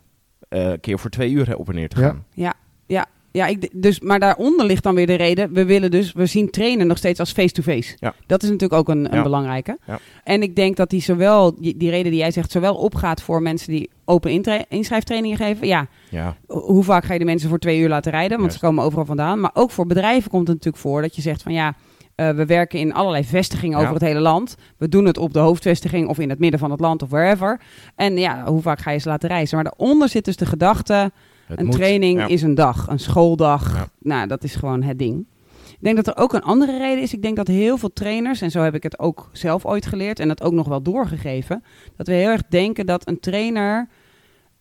eh, 0.49 0.71
een 0.71 0.81
keer 0.81 0.99
voor 0.99 1.11
twee 1.11 1.31
uur 1.31 1.57
op 1.57 1.69
en 1.69 1.75
neer 1.75 1.89
te 1.89 2.01
Ja. 2.01 2.07
gaan. 2.07 2.25
Ja, 2.87 3.07
ik, 3.33 3.61
d- 3.61 3.69
dus, 3.73 4.01
maar 4.01 4.19
daaronder 4.19 4.67
ligt 4.67 4.83
dan 4.83 4.95
weer 4.95 5.07
de 5.07 5.15
reden. 5.15 5.53
We 5.53 5.65
willen 5.65 5.91
dus, 5.91 6.13
we 6.13 6.27
zien 6.27 6.51
trainen 6.51 6.87
nog 6.87 6.97
steeds 6.99 7.21
als 7.21 7.33
face-to-face. 7.33 7.97
Ja. 7.99 8.15
Dat 8.27 8.43
is 8.43 8.49
natuurlijk 8.51 8.81
ook 8.81 8.89
een, 8.89 9.05
een 9.11 9.17
Ja. 9.17 9.23
belangrijke. 9.23 9.79
Ja. 9.87 9.99
En 10.25 10.43
ik 10.43 10.57
denk 10.57 10.77
dat 10.77 10.91
die 10.91 11.03
zowel, 11.03 11.55
die, 11.61 11.77
die 11.77 11.91
reden 11.91 12.11
die 12.11 12.21
jij 12.21 12.31
zegt, 12.31 12.51
zowel 12.51 12.75
opgaat 12.75 13.23
voor 13.23 13.43
mensen 13.43 13.73
die 13.73 13.91
open 14.05 14.43
inschrijftrainingen 14.69 15.37
geven. 15.37 15.67
Ja, 15.67 15.87
Ja, 16.09 16.37
ho- 16.47 16.61
hoe 16.61 16.85
vaak 16.85 17.05
ga 17.05 17.13
je 17.13 17.19
de 17.19 17.25
mensen 17.25 17.49
voor 17.49 17.59
twee 17.59 17.79
uur 17.81 17.89
laten 17.89 18.11
rijden? 18.13 18.31
Want 18.39 18.43
Juist. 18.43 18.59
ze 18.61 18.67
komen 18.67 18.85
overal 18.85 19.05
vandaan. 19.05 19.41
Maar 19.41 19.51
ook 19.55 19.71
voor 19.71 19.87
bedrijven 19.87 20.31
komt 20.31 20.47
het 20.47 20.57
natuurlijk 20.57 20.83
voor 20.83 21.03
dat 21.03 21.17
je 21.17 21.23
zegt 21.23 21.43
van 21.43 21.53
ja, 21.53 21.75
eh, 22.15 22.31
we 22.31 22.47
werken 22.47 22.79
in 22.79 22.95
allerlei 22.95 23.25
vestigingen 23.25 23.77
Ja. 23.79 23.83
over 23.83 23.95
het 23.95 24.05
hele 24.05 24.21
land. 24.21 24.57
We 24.77 24.89
doen 24.89 25.05
het 25.05 25.19
op 25.19 25.33
de 25.33 25.39
hoofdvestiging 25.39 26.09
of 26.09 26.19
in 26.19 26.29
het 26.31 26.39
midden 26.39 26.61
van 26.61 26.71
het 26.71 26.81
land 26.81 27.03
of 27.03 27.11
wherever. 27.11 27.61
En 27.97 28.17
ja, 28.19 28.45
hoe 28.47 28.63
vaak 28.63 28.79
ga 28.81 28.91
je 28.91 28.99
ze 28.99 29.09
laten 29.09 29.29
reizen? 29.29 29.55
Maar 29.55 29.65
daaronder 29.65 30.09
zit 30.09 30.25
dus 30.25 30.37
de 30.37 30.47
gedachte, 30.47 31.11
het 31.51 31.61
een 31.61 31.67
moet. 31.67 31.75
training 31.75 32.19
Ja. 32.19 32.27
is 32.27 32.43
een 32.43 32.55
dag, 32.55 32.89
een 32.89 32.99
schooldag. 32.99 33.75
Ja. 33.75 33.89
Nou, 33.99 34.27
dat 34.27 34.45
is 34.45 34.55
gewoon 34.55 34.83
het 34.83 34.99
ding. 34.99 35.27
Ik 35.71 35.87
denk 35.87 35.97
dat 35.97 36.07
er 36.07 36.23
ook 36.23 36.33
een 36.33 36.43
andere 36.43 36.79
reden 36.79 37.03
is. 37.03 37.13
Ik 37.13 37.23
denk 37.23 37.37
dat 37.37 37.47
heel 37.47 37.79
veel 37.79 37.93
trainers, 37.93 38.41
en 38.41 38.51
zo 38.51 38.61
heb 38.63 38.75
ik 38.75 38.83
het 38.83 38.99
ook 38.99 39.31
zelf 39.33 39.67
ooit 39.67 39.87
geleerd 39.87 40.21
en 40.21 40.29
dat 40.29 40.43
ook 40.43 40.53
nog 40.53 40.69
wel 40.69 40.83
doorgegeven, 40.83 41.65
dat 41.97 42.07
we 42.07 42.13
heel 42.13 42.29
erg 42.29 42.43
denken 42.49 42.87
dat 42.87 43.09
een 43.09 43.21
trainer 43.21 43.89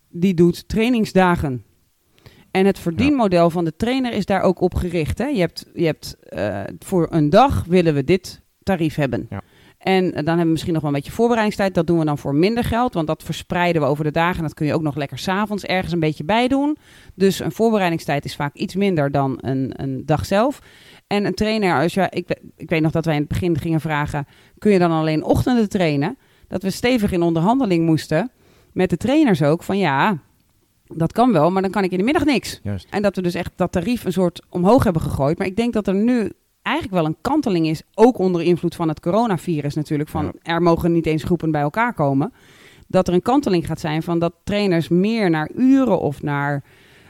die 0.09 0.33
doet 0.33 0.67
trainingsdagen. 0.67 1.63
En 2.51 2.65
het 2.65 2.79
verdienmodel 2.79 3.49
van 3.49 3.65
de 3.65 3.75
trainer 3.75 4.13
is 4.13 4.25
daar 4.25 4.41
ook 4.41 4.61
op 4.61 4.75
gericht. 4.75 5.17
Hè? 5.17 5.25
Je 5.25 5.39
hebt, 5.39 5.65
je 5.73 5.85
hebt 5.85 6.17
eh, 6.19 6.61
voor 6.79 7.07
een 7.09 7.29
dag 7.29 7.63
willen 7.67 7.93
we 7.93 8.03
dit 8.03 8.41
tarief 8.63 8.95
hebben. 8.95 9.27
Ja. 9.29 9.41
En 9.79 10.05
eh, 10.05 10.13
dan 10.13 10.25
hebben 10.25 10.45
we 10.45 10.51
misschien 10.51 10.73
nog 10.73 10.81
wel 10.81 10.91
een 10.91 10.97
beetje 10.97 11.11
voorbereidingstijd. 11.11 11.73
Dat 11.73 11.87
doen 11.87 11.99
we 11.99 12.05
dan 12.05 12.17
voor 12.17 12.35
minder 12.35 12.63
geld, 12.63 12.93
want 12.93 13.07
dat 13.07 13.23
verspreiden 13.23 13.81
we 13.81 13.87
over 13.87 14.03
de 14.03 14.11
dagen. 14.11 14.37
En 14.37 14.43
dat 14.43 14.53
kun 14.53 14.65
je 14.65 14.73
ook 14.73 14.81
nog 14.81 14.95
lekker 14.95 15.17
s'avonds 15.17 15.63
ergens 15.63 15.93
een 15.93 15.99
beetje 15.99 16.23
bij 16.23 16.47
doen. 16.47 16.77
Dus 17.15 17.39
een 17.39 17.51
voorbereidingstijd 17.51 18.25
is 18.25 18.35
vaak 18.35 18.55
iets 18.55 18.75
minder 18.75 19.11
dan 19.11 19.37
een, 19.41 19.71
een 19.75 20.05
dag 20.05 20.25
zelf. 20.25 20.59
En 21.07 21.25
een 21.25 21.33
trainer, 21.33 21.81
als 21.81 21.93
je, 21.93 22.07
ik, 22.09 22.39
ik 22.57 22.69
weet 22.69 22.81
nog 22.81 22.91
dat 22.91 23.05
wij 23.05 23.13
in 23.13 23.19
het 23.19 23.29
begin 23.29 23.57
gingen 23.57 23.81
vragen: 23.81 24.27
kun 24.57 24.71
je 24.71 24.79
dan 24.79 24.91
alleen 24.91 25.23
ochtenden 25.23 25.69
trainen? 25.69 26.17
Dat 26.47 26.63
we 26.63 26.69
stevig 26.69 27.11
in 27.11 27.21
onderhandeling 27.21 27.85
moesten 27.85 28.31
met 28.73 28.89
de 28.89 28.97
trainers 28.97 29.43
ook 29.43 29.63
van 29.63 29.77
ja, 29.77 30.17
dat 30.85 31.11
kan 31.11 31.31
wel, 31.31 31.51
maar 31.51 31.61
dan 31.61 31.71
kan 31.71 31.83
ik 31.83 31.91
in 31.91 31.97
de 31.97 32.03
middag 32.03 32.25
niks. 32.25 32.59
Juist. 32.63 32.87
En 32.89 33.01
dat 33.01 33.15
we 33.15 33.21
dus 33.21 33.33
echt 33.33 33.51
dat 33.55 33.71
tarief 33.71 34.05
een 34.05 34.13
soort 34.13 34.41
omhoog 34.49 34.83
hebben 34.83 35.01
gegooid. 35.01 35.37
Maar 35.37 35.47
ik 35.47 35.55
denk 35.55 35.73
dat 35.73 35.87
er 35.87 35.95
nu 35.95 36.31
eigenlijk 36.69 36.93
wel 37.01 37.05
een 37.05 37.17
kanteling 37.21 37.67
is, 37.67 37.81
ook 37.93 38.17
onder 38.17 38.41
invloed 38.41 38.75
van 38.75 38.87
het 38.87 38.99
coronavirus 38.99 39.75
natuurlijk, 39.75 40.09
van 40.09 40.25
Ja. 40.25 40.53
er 40.53 40.61
mogen 40.61 40.91
niet 40.91 41.05
eens 41.05 41.23
groepen 41.23 41.51
bij 41.51 41.61
elkaar 41.61 41.93
komen. 41.93 42.33
Dat 42.87 43.07
er 43.07 43.13
een 43.13 43.21
kanteling 43.21 43.65
gaat 43.65 43.79
zijn 43.79 44.03
van 44.03 44.19
dat 44.19 44.33
trainers 44.43 44.87
meer 44.87 45.29
naar 45.29 45.49
uren 45.55 45.99
of 45.99 46.21
naar 46.21 46.63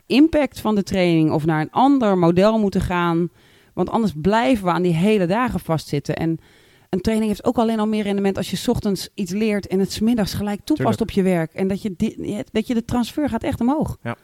impact 0.05 0.59
van 0.59 0.75
de 0.75 0.83
training 0.83 1.31
of 1.31 1.45
naar 1.45 1.61
een 1.61 1.71
ander 1.71 2.17
model 2.17 2.59
moeten 2.59 2.81
gaan. 2.81 3.29
Want 3.73 3.89
anders 3.89 4.13
blijven 4.21 4.65
we 4.65 4.71
aan 4.71 4.81
die 4.81 4.93
hele 4.93 5.25
dagen 5.25 5.59
vastzitten. 5.59 6.15
En 6.15 6.39
een 6.89 7.01
training 7.01 7.29
heeft 7.29 7.45
ook 7.45 7.57
alleen 7.57 7.79
al 7.79 7.87
meer 7.87 8.03
rendement 8.03 8.37
als 8.37 8.49
je 8.49 8.55
's 8.55 8.67
ochtends 8.67 9.09
iets 9.13 9.31
leert 9.31 9.67
en 9.67 9.79
het 9.79 9.91
's 9.91 9.99
middags 9.99 10.33
gelijk 10.33 10.59
toepast 10.63 10.77
Tuurlijk. 10.97 11.01
op 11.01 11.11
je 11.11 11.21
werk. 11.23 11.53
En 11.53 11.67
dat 11.67 11.81
je, 11.81 11.93
di- 11.97 12.43
dat 12.51 12.67
je 12.67 12.73
de 12.73 12.85
transfer 12.85 13.29
gaat 13.29 13.43
echt 13.43 13.61
omhoog. 13.61 13.97
Ja. 14.03 14.15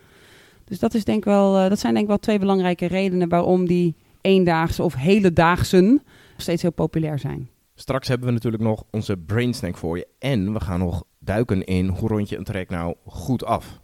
Dus 0.66 0.80
dat, 0.80 0.94
is 0.94 1.04
denk 1.04 1.18
ik 1.18 1.26
wel, 1.26 1.58
eh, 1.58 1.70
dat 1.70 1.80
zijn 1.80 1.92
denk 1.94 2.04
ik 2.06 2.10
wel 2.10 2.20
twee 2.20 2.40
belangrijke 2.40 2.86
redenen 2.86 3.30
waarom 3.30 3.68
die 3.68 3.96
eendaagse 4.26 4.84
of 4.84 4.96
hele 4.96 5.34
daagsen 5.34 5.86
nog 5.86 6.02
steeds 6.38 6.62
heel 6.62 6.72
populair 6.72 7.20
zijn. 7.20 7.50
Straks 7.76 8.08
hebben 8.08 8.28
we 8.28 8.34
natuurlijk 8.34 8.64
nog 8.64 8.84
onze 8.92 9.18
brain 9.18 9.54
snack 9.54 9.78
voor 9.78 9.98
je. 9.98 10.08
En 10.20 10.54
we 10.54 10.60
gaan 10.60 10.80
nog 10.80 11.04
duiken 11.20 11.66
in 11.66 11.88
hoe 11.88 12.10
rond 12.10 12.30
je 12.30 12.38
een 12.38 12.44
traject 12.44 12.70
nou 12.70 12.96
goed 13.06 13.46
af. 13.46 13.80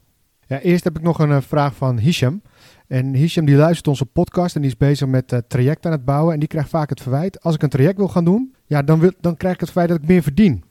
Ja, 0.48 0.60
eerst 0.60 0.83
heb 0.83 0.98
ik 0.98 1.03
nog 1.03 1.19
een 1.19 1.31
eh, 1.31 1.41
vraag 1.41 1.75
van 1.75 1.98
Hisham. 1.98 2.41
En 2.88 3.13
Hisham 3.13 3.45
die 3.45 3.55
luistert 3.55 3.88
onze 3.88 4.05
podcast 4.05 4.55
en 4.55 4.62
die 4.62 4.69
is 4.69 4.77
bezig 4.77 5.07
met 5.07 5.31
eh 5.31 5.39
traject 5.48 5.86
aan 5.86 5.91
het 5.91 6.05
bouwen. 6.05 6.33
En 6.33 6.39
die 6.39 6.48
krijgt 6.48 6.69
vaak 6.69 6.89
het 6.89 7.01
verwijt, 7.01 7.41
als 7.41 7.55
ik 7.55 7.63
een 7.63 7.69
traject 7.69 7.98
wil 7.98 8.07
gaan 8.07 8.25
doen, 8.25 8.55
ja, 8.65 8.81
dan, 8.81 9.00
wil, 9.00 9.12
dan 9.19 9.38
krijg 9.38 9.53
ik 9.53 9.60
het 9.60 9.69
verwijt 9.69 9.89
dat 9.89 10.01
ik 10.01 10.07
meer 10.07 10.21
verdien. 10.21 10.63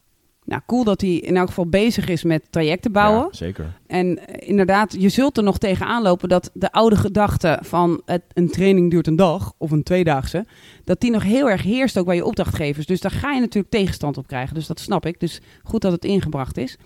Nou, 0.50 0.62
cool 0.66 0.84
dat 0.84 1.00
hij 1.00 1.10
in 1.10 1.36
elk 1.36 1.48
geval 1.48 1.66
bezig 1.66 2.08
is 2.08 2.24
met 2.24 2.42
trajecten 2.50 2.92
bouwen. 2.92 3.22
Ja, 3.22 3.36
zeker. 3.36 3.72
En 3.86 4.26
eh, 4.26 4.48
inderdaad, 4.48 4.96
je 4.98 5.08
zult 5.08 5.36
er 5.36 5.42
nog 5.42 5.58
tegenaan 5.58 6.02
lopen 6.02 6.28
dat 6.28 6.50
de 6.54 6.72
oude 6.72 6.96
gedachte 6.96 7.58
van 7.62 8.02
het, 8.04 8.22
een 8.32 8.50
training 8.50 8.90
duurt 8.90 9.06
een 9.06 9.16
dag 9.16 9.52
of 9.58 9.70
een 9.70 9.82
tweedaagse, 9.82 10.46
dat 10.84 11.00
die 11.00 11.10
nog 11.10 11.22
heel 11.22 11.50
erg 11.50 11.62
heerst 11.62 11.98
ook 11.98 12.06
bij 12.06 12.14
je 12.14 12.24
opdrachtgevers. 12.24 12.86
Dus 12.86 13.00
daar 13.00 13.10
ga 13.10 13.32
je 13.32 13.40
natuurlijk 13.40 13.72
tegenstand 13.72 14.18
op 14.18 14.26
krijgen. 14.26 14.54
Dus 14.54 14.66
dat 14.66 14.80
snap 14.80 15.06
ik. 15.06 15.20
Dus 15.20 15.40
goed 15.62 15.80
dat 15.80 15.92
het 15.92 16.04
ingebracht 16.04 16.56
is. 16.56 16.76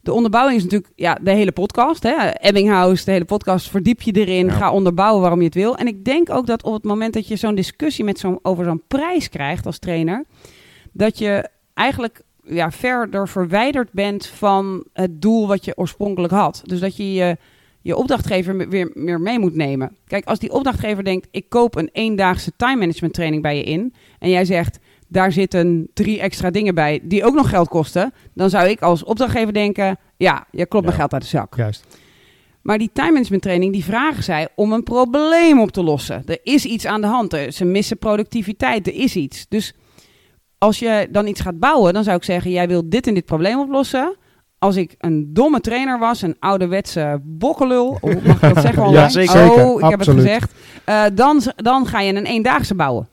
De 0.00 0.12
onderbouwing 0.12 0.56
is 0.56 0.62
natuurlijk 0.62 0.92
ja, 0.96 1.18
de 1.22 1.30
hele 1.30 1.52
podcast. 1.52 2.02
Hè? 2.02 2.30
Ebbinghaus, 2.30 3.04
de 3.04 3.12
hele 3.12 3.24
podcast. 3.24 3.70
Verdiep 3.70 4.02
je 4.02 4.12
erin. 4.12 4.46
Ja. 4.46 4.52
Ga 4.52 4.72
onderbouwen 4.72 5.20
waarom 5.20 5.38
je 5.38 5.46
het 5.46 5.54
wil. 5.54 5.76
En 5.76 5.86
ik 5.86 6.04
denk 6.04 6.30
ook 6.30 6.46
dat 6.46 6.62
op 6.62 6.72
het 6.72 6.84
moment 6.84 7.14
dat 7.14 7.28
je 7.28 7.36
zo'n 7.36 7.54
discussie 7.54 8.04
met 8.04 8.18
zo'n 8.18 8.38
over 8.42 8.64
zo'n 8.64 8.82
prijs 8.88 9.28
krijgt 9.28 9.66
als 9.66 9.78
trainer, 9.78 10.24
dat 10.92 11.18
je 11.18 11.48
eigenlijk 11.74 12.24
ja, 12.48 12.70
verder 12.70 13.28
verwijderd 13.28 13.92
bent 13.92 14.26
van 14.26 14.84
het 14.92 15.22
doel 15.22 15.46
wat 15.46 15.64
je 15.64 15.76
oorspronkelijk 15.76 16.32
had. 16.32 16.60
Dus 16.64 16.80
dat 16.80 16.96
je 16.96 17.12
je, 17.12 17.36
je 17.82 17.96
opdrachtgever 17.96 18.68
weer 18.68 18.90
meer 18.94 19.20
mee 19.20 19.38
moet 19.38 19.54
nemen. 19.54 19.96
Kijk, 20.06 20.24
als 20.24 20.38
die 20.38 20.52
opdrachtgever 20.52 21.04
denkt, 21.04 21.28
ik 21.30 21.48
koop 21.48 21.76
een 21.76 21.90
eendaagse 21.92 22.52
time 22.56 22.76
management 22.76 23.14
training 23.14 23.42
bij 23.42 23.56
je 23.56 23.62
in. 23.62 23.94
En 24.18 24.30
jij 24.30 24.44
zegt, 24.44 24.78
daar 25.08 25.32
zitten 25.32 25.88
drie 25.94 26.20
extra 26.20 26.50
dingen 26.50 26.74
bij 26.74 27.00
die 27.02 27.24
ook 27.24 27.34
nog 27.34 27.48
geld 27.48 27.68
kosten. 27.68 28.12
Dan 28.34 28.50
zou 28.50 28.68
ik 28.68 28.82
als 28.82 29.04
opdrachtgever 29.04 29.52
denken, 29.52 29.98
ja, 30.16 30.46
je 30.50 30.66
klopt 30.66 30.84
mijn 30.84 30.96
geld 30.96 31.12
uit 31.12 31.22
de 31.22 31.28
zak. 31.28 31.56
Juist. 31.56 31.84
Maar 32.62 32.78
die 32.78 32.90
time 32.92 33.10
management 33.10 33.42
training, 33.42 33.72
die 33.72 33.84
vragen 33.84 34.22
zij 34.22 34.48
om 34.54 34.72
een 34.72 34.82
probleem 34.82 35.60
op 35.60 35.70
te 35.70 35.82
lossen. 35.82 36.22
Er 36.26 36.38
is 36.42 36.64
iets 36.64 36.86
aan 36.86 37.00
de 37.00 37.06
hand. 37.06 37.38
Ze 37.48 37.64
missen 37.64 37.98
productiviteit. 37.98 38.86
Er 38.86 38.94
is 38.94 39.16
iets. 39.16 39.46
Dus 39.48 39.74
als 40.58 40.78
je 40.78 41.08
dan 41.10 41.26
iets 41.26 41.40
gaat 41.40 41.58
bouwen, 41.58 41.94
dan 41.94 42.04
zou 42.04 42.16
ik 42.16 42.24
zeggen: 42.24 42.50
jij 42.50 42.68
wilt 42.68 42.90
dit 42.90 43.06
en 43.06 43.14
dit 43.14 43.24
probleem 43.24 43.58
oplossen. 43.58 44.16
Als 44.58 44.76
ik 44.76 44.94
een 44.98 45.32
domme 45.32 45.60
trainer 45.60 45.98
was, 45.98 46.22
een 46.22 46.36
ouderwetse 46.38 47.20
bokkelul, 47.22 47.98
oh, 48.00 48.24
mag 48.24 48.42
ik 48.42 48.54
dat 48.54 48.62
zeggen? 48.68 48.82
Ja, 48.82 48.88
online? 48.88 49.10
zeker. 49.10 49.64
Oh, 49.64 49.80
ik 49.80 49.90
heb 49.90 49.98
het 49.98 50.08
gezegd. 50.08 50.52
Eh, 50.84 51.04
dan, 51.14 51.42
dan 51.56 51.86
ga 51.86 52.00
je 52.00 52.14
een 52.14 52.26
eendaagse 52.26 52.74
bouwen. 52.74 53.08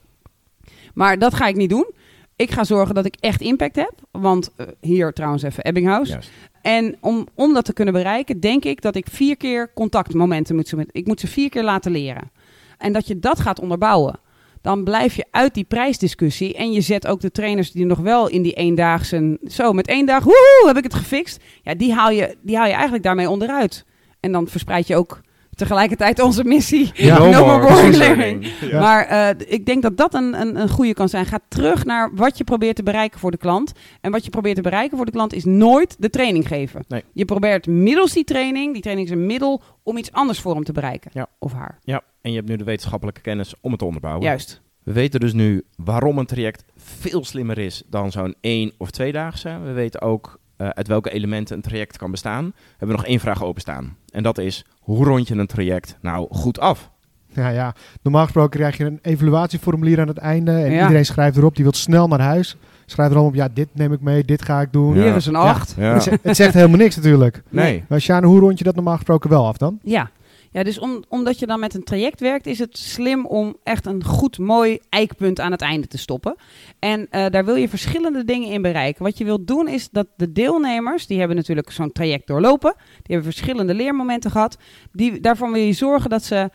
Maar 0.94 1.18
dat 1.18 1.34
ga 1.34 1.46
ik 1.46 1.56
niet 1.56 1.70
doen. 1.70 1.92
Ik 2.36 2.50
ga 2.50 2.64
zorgen 2.64 2.94
dat 2.94 3.04
ik 3.04 3.16
echt 3.20 3.40
impact 3.40 3.76
heb. 3.76 3.92
Want 4.10 4.50
eh, 4.56 4.66
hier 4.80 5.12
trouwens 5.12 5.42
even 5.42 5.64
Ebbinghaus. 5.64 6.08
Juist. 6.08 6.30
En 6.62 6.96
om, 7.00 7.26
om 7.34 7.54
dat 7.54 7.64
te 7.64 7.72
kunnen 7.72 7.94
bereiken, 7.94 8.40
denk 8.40 8.64
ik 8.64 8.80
dat 8.80 8.94
ik 8.94 9.06
vier 9.10 9.36
keer 9.36 9.70
contactmomenten 9.74 10.54
moet 10.54 10.68
ze, 10.68 10.86
ik 10.90 11.06
moet 11.06 11.20
ze 11.20 11.26
vier 11.26 11.48
keer 11.48 11.62
laten 11.62 11.92
leren. 11.92 12.30
En 12.78 12.92
dat 12.92 13.06
je 13.06 13.18
dat 13.18 13.40
gaat 13.40 13.60
onderbouwen. 13.60 14.18
Dan 14.64 14.84
blijf 14.84 15.16
je 15.16 15.24
uit 15.30 15.54
die 15.54 15.64
prijsdiscussie. 15.64 16.54
En 16.54 16.72
je 16.72 16.80
zet 16.80 17.06
ook 17.06 17.20
de 17.20 17.30
trainers 17.30 17.72
die 17.72 17.86
nog 17.86 17.98
wel 17.98 18.28
in 18.28 18.42
die 18.42 18.52
eendaagse. 18.52 19.38
Zo, 19.46 19.72
met 19.72 19.86
één 19.86 20.06
dag, 20.06 20.24
woehoe, 20.24 20.62
heb 20.66 20.76
ik 20.76 20.82
het 20.82 20.94
gefixt. 20.94 21.42
Ja, 21.62 21.74
die 21.74 21.92
haal, 21.92 22.10
je, 22.10 22.36
die 22.42 22.56
haal 22.56 22.66
je 22.66 22.72
eigenlijk 22.72 23.02
daarmee 23.02 23.30
onderuit. 23.30 23.84
En 24.20 24.32
dan 24.32 24.48
verspreid 24.48 24.86
je 24.86 24.96
ook 24.96 25.20
tegelijkertijd 25.54 26.20
onze 26.20 26.44
missie. 26.44 26.90
Ja. 26.94 27.18
no, 27.18 27.30
No 27.30 27.46
more 27.46 27.58
more 27.58 27.58
boring 27.60 27.96
boring 27.96 27.96
learning. 27.96 28.46
Ja. 28.60 28.80
Maar 28.80 29.06
eh, 29.06 29.52
ik 29.52 29.66
denk 29.66 29.82
dat 29.82 29.96
dat 29.96 30.14
een, 30.14 30.40
een, 30.40 30.60
een 30.60 30.68
goede 30.68 30.94
kan 30.94 31.08
zijn. 31.08 31.26
Ga 31.26 31.38
terug 31.48 31.84
naar 31.84 32.10
wat 32.14 32.38
je 32.38 32.44
probeert 32.44 32.76
te 32.76 32.82
bereiken 32.82 33.20
voor 33.20 33.30
de 33.30 33.36
klant. 33.36 33.72
En 34.00 34.10
wat 34.12 34.24
je 34.24 34.30
probeert 34.30 34.56
te 34.56 34.62
bereiken 34.62 34.96
voor 34.96 35.06
de 35.06 35.12
klant 35.12 35.32
is 35.32 35.44
nooit 35.44 35.96
de 35.98 36.10
training 36.10 36.48
geven. 36.48 36.84
Nee. 36.88 37.04
Je 37.12 37.24
probeert 37.24 37.66
middels 37.66 38.12
die 38.12 38.24
training, 38.24 38.72
die 38.72 38.82
training 38.82 39.08
is 39.08 39.14
een 39.14 39.26
middel 39.26 39.62
om 39.82 39.96
iets 39.96 40.12
anders 40.12 40.40
voor 40.40 40.54
hem 40.54 40.64
te 40.64 40.72
bereiken. 40.72 41.10
Ja. 41.14 41.26
Of 41.38 41.52
haar. 41.52 41.78
Ja, 41.82 42.02
en 42.20 42.30
je 42.30 42.36
hebt 42.36 42.48
nu 42.48 42.56
de 42.56 42.64
wetenschappelijke 42.64 43.20
kennis 43.20 43.54
om 43.60 43.70
het 43.70 43.78
te 43.78 43.84
onderbouwen. 43.84 44.24
Juist. 44.24 44.62
We 44.82 44.92
weten 44.92 45.20
dus 45.20 45.32
nu 45.32 45.64
waarom 45.76 46.18
een 46.18 46.26
traject 46.26 46.64
veel 46.76 47.24
slimmer 47.24 47.58
is 47.58 47.82
dan 47.86 48.12
zo'n 48.12 48.34
één- 48.40 48.72
of 48.78 48.90
tweedaagse. 48.90 49.58
We 49.64 49.72
weten 49.72 50.00
ook 50.00 50.38
eh, 50.56 50.68
uit 50.68 50.88
welke 50.88 51.10
elementen 51.10 51.56
een 51.56 51.62
traject 51.62 51.96
kan 51.96 52.10
bestaan. 52.10 52.44
We 52.44 52.74
hebben 52.78 52.96
nog 52.96 53.06
één 53.06 53.20
vraag 53.20 53.42
openstaan. 53.44 53.96
En 54.10 54.22
dat 54.22 54.38
is, 54.38 54.64
hoe 54.80 55.04
rond 55.04 55.28
je 55.28 55.34
een 55.34 55.46
traject 55.46 55.96
nou 56.00 56.26
goed 56.30 56.60
af? 56.60 56.90
Ja, 57.28 57.48
ja. 57.48 57.74
Normaal 58.02 58.22
gesproken 58.22 58.58
krijg 58.58 58.76
je 58.76 58.84
een 58.84 58.98
evaluatieformulier 59.02 60.00
aan 60.00 60.08
het 60.08 60.18
einde. 60.18 60.50
En 60.52 60.70
Ja. 60.72 60.82
iedereen 60.82 61.04
schrijft 61.04 61.36
erop, 61.36 61.54
die 61.54 61.64
wil 61.64 61.72
snel 61.72 62.08
naar 62.08 62.20
huis. 62.20 62.56
Schrijft 62.86 63.12
erom 63.12 63.26
op, 63.26 63.34
ja, 63.34 63.48
dit 63.54 63.68
neem 63.72 63.92
ik 63.92 64.00
mee, 64.00 64.24
dit 64.24 64.42
ga 64.42 64.60
ik 64.60 64.72
doen. 64.72 64.94
Ja. 64.94 65.02
Hier 65.02 65.16
is 65.16 65.26
een 65.26 65.34
acht. 65.36 65.74
Ja. 65.78 65.92
Het, 65.92 66.02
zegt, 66.02 66.18
het 66.22 66.36
zegt 66.36 66.54
helemaal 66.54 66.78
niks 66.78 66.96
natuurlijk. 66.96 67.42
Nee. 67.48 67.84
Maar 67.88 68.00
Sjane, 68.00 68.26
hoe 68.26 68.40
rond 68.40 68.58
je 68.58 68.64
dat 68.64 68.74
normaal 68.74 68.94
gesproken 68.94 69.30
wel 69.30 69.46
af 69.46 69.56
dan? 69.56 69.78
Ja. 69.82 70.10
Ja, 70.54 70.62
dus 70.62 70.78
om, 70.78 71.04
omdat 71.08 71.38
je 71.38 71.46
dan 71.46 71.60
met 71.60 71.74
een 71.74 71.84
traject 71.84 72.20
werkt, 72.20 72.46
is 72.46 72.58
het 72.58 72.78
slim 72.78 73.26
om 73.26 73.56
echt 73.62 73.86
een 73.86 74.04
goed, 74.04 74.38
mooi 74.38 74.78
eikpunt 74.88 75.40
aan 75.40 75.50
het 75.50 75.60
einde 75.60 75.86
te 75.86 75.98
stoppen. 75.98 76.36
En 76.78 77.06
eh, 77.10 77.30
daar 77.30 77.44
wil 77.44 77.54
je 77.54 77.68
verschillende 77.68 78.24
dingen 78.24 78.48
in 78.48 78.62
bereiken. 78.62 79.04
Wat 79.04 79.18
je 79.18 79.24
wilt 79.24 79.46
doen 79.46 79.68
is 79.68 79.90
dat 79.90 80.06
de 80.16 80.32
deelnemers, 80.32 81.06
die 81.06 81.18
hebben 81.18 81.36
natuurlijk 81.36 81.70
zo'n 81.70 81.92
traject 81.92 82.26
doorlopen, 82.26 82.74
die 82.76 83.14
hebben 83.14 83.32
verschillende 83.32 83.74
leermomenten 83.74 84.30
gehad. 84.30 84.58
Die, 84.92 85.20
daarvan 85.20 85.52
wil 85.52 85.62
je 85.62 85.72
zorgen 85.72 86.10
dat 86.10 86.24
ze 86.24 86.50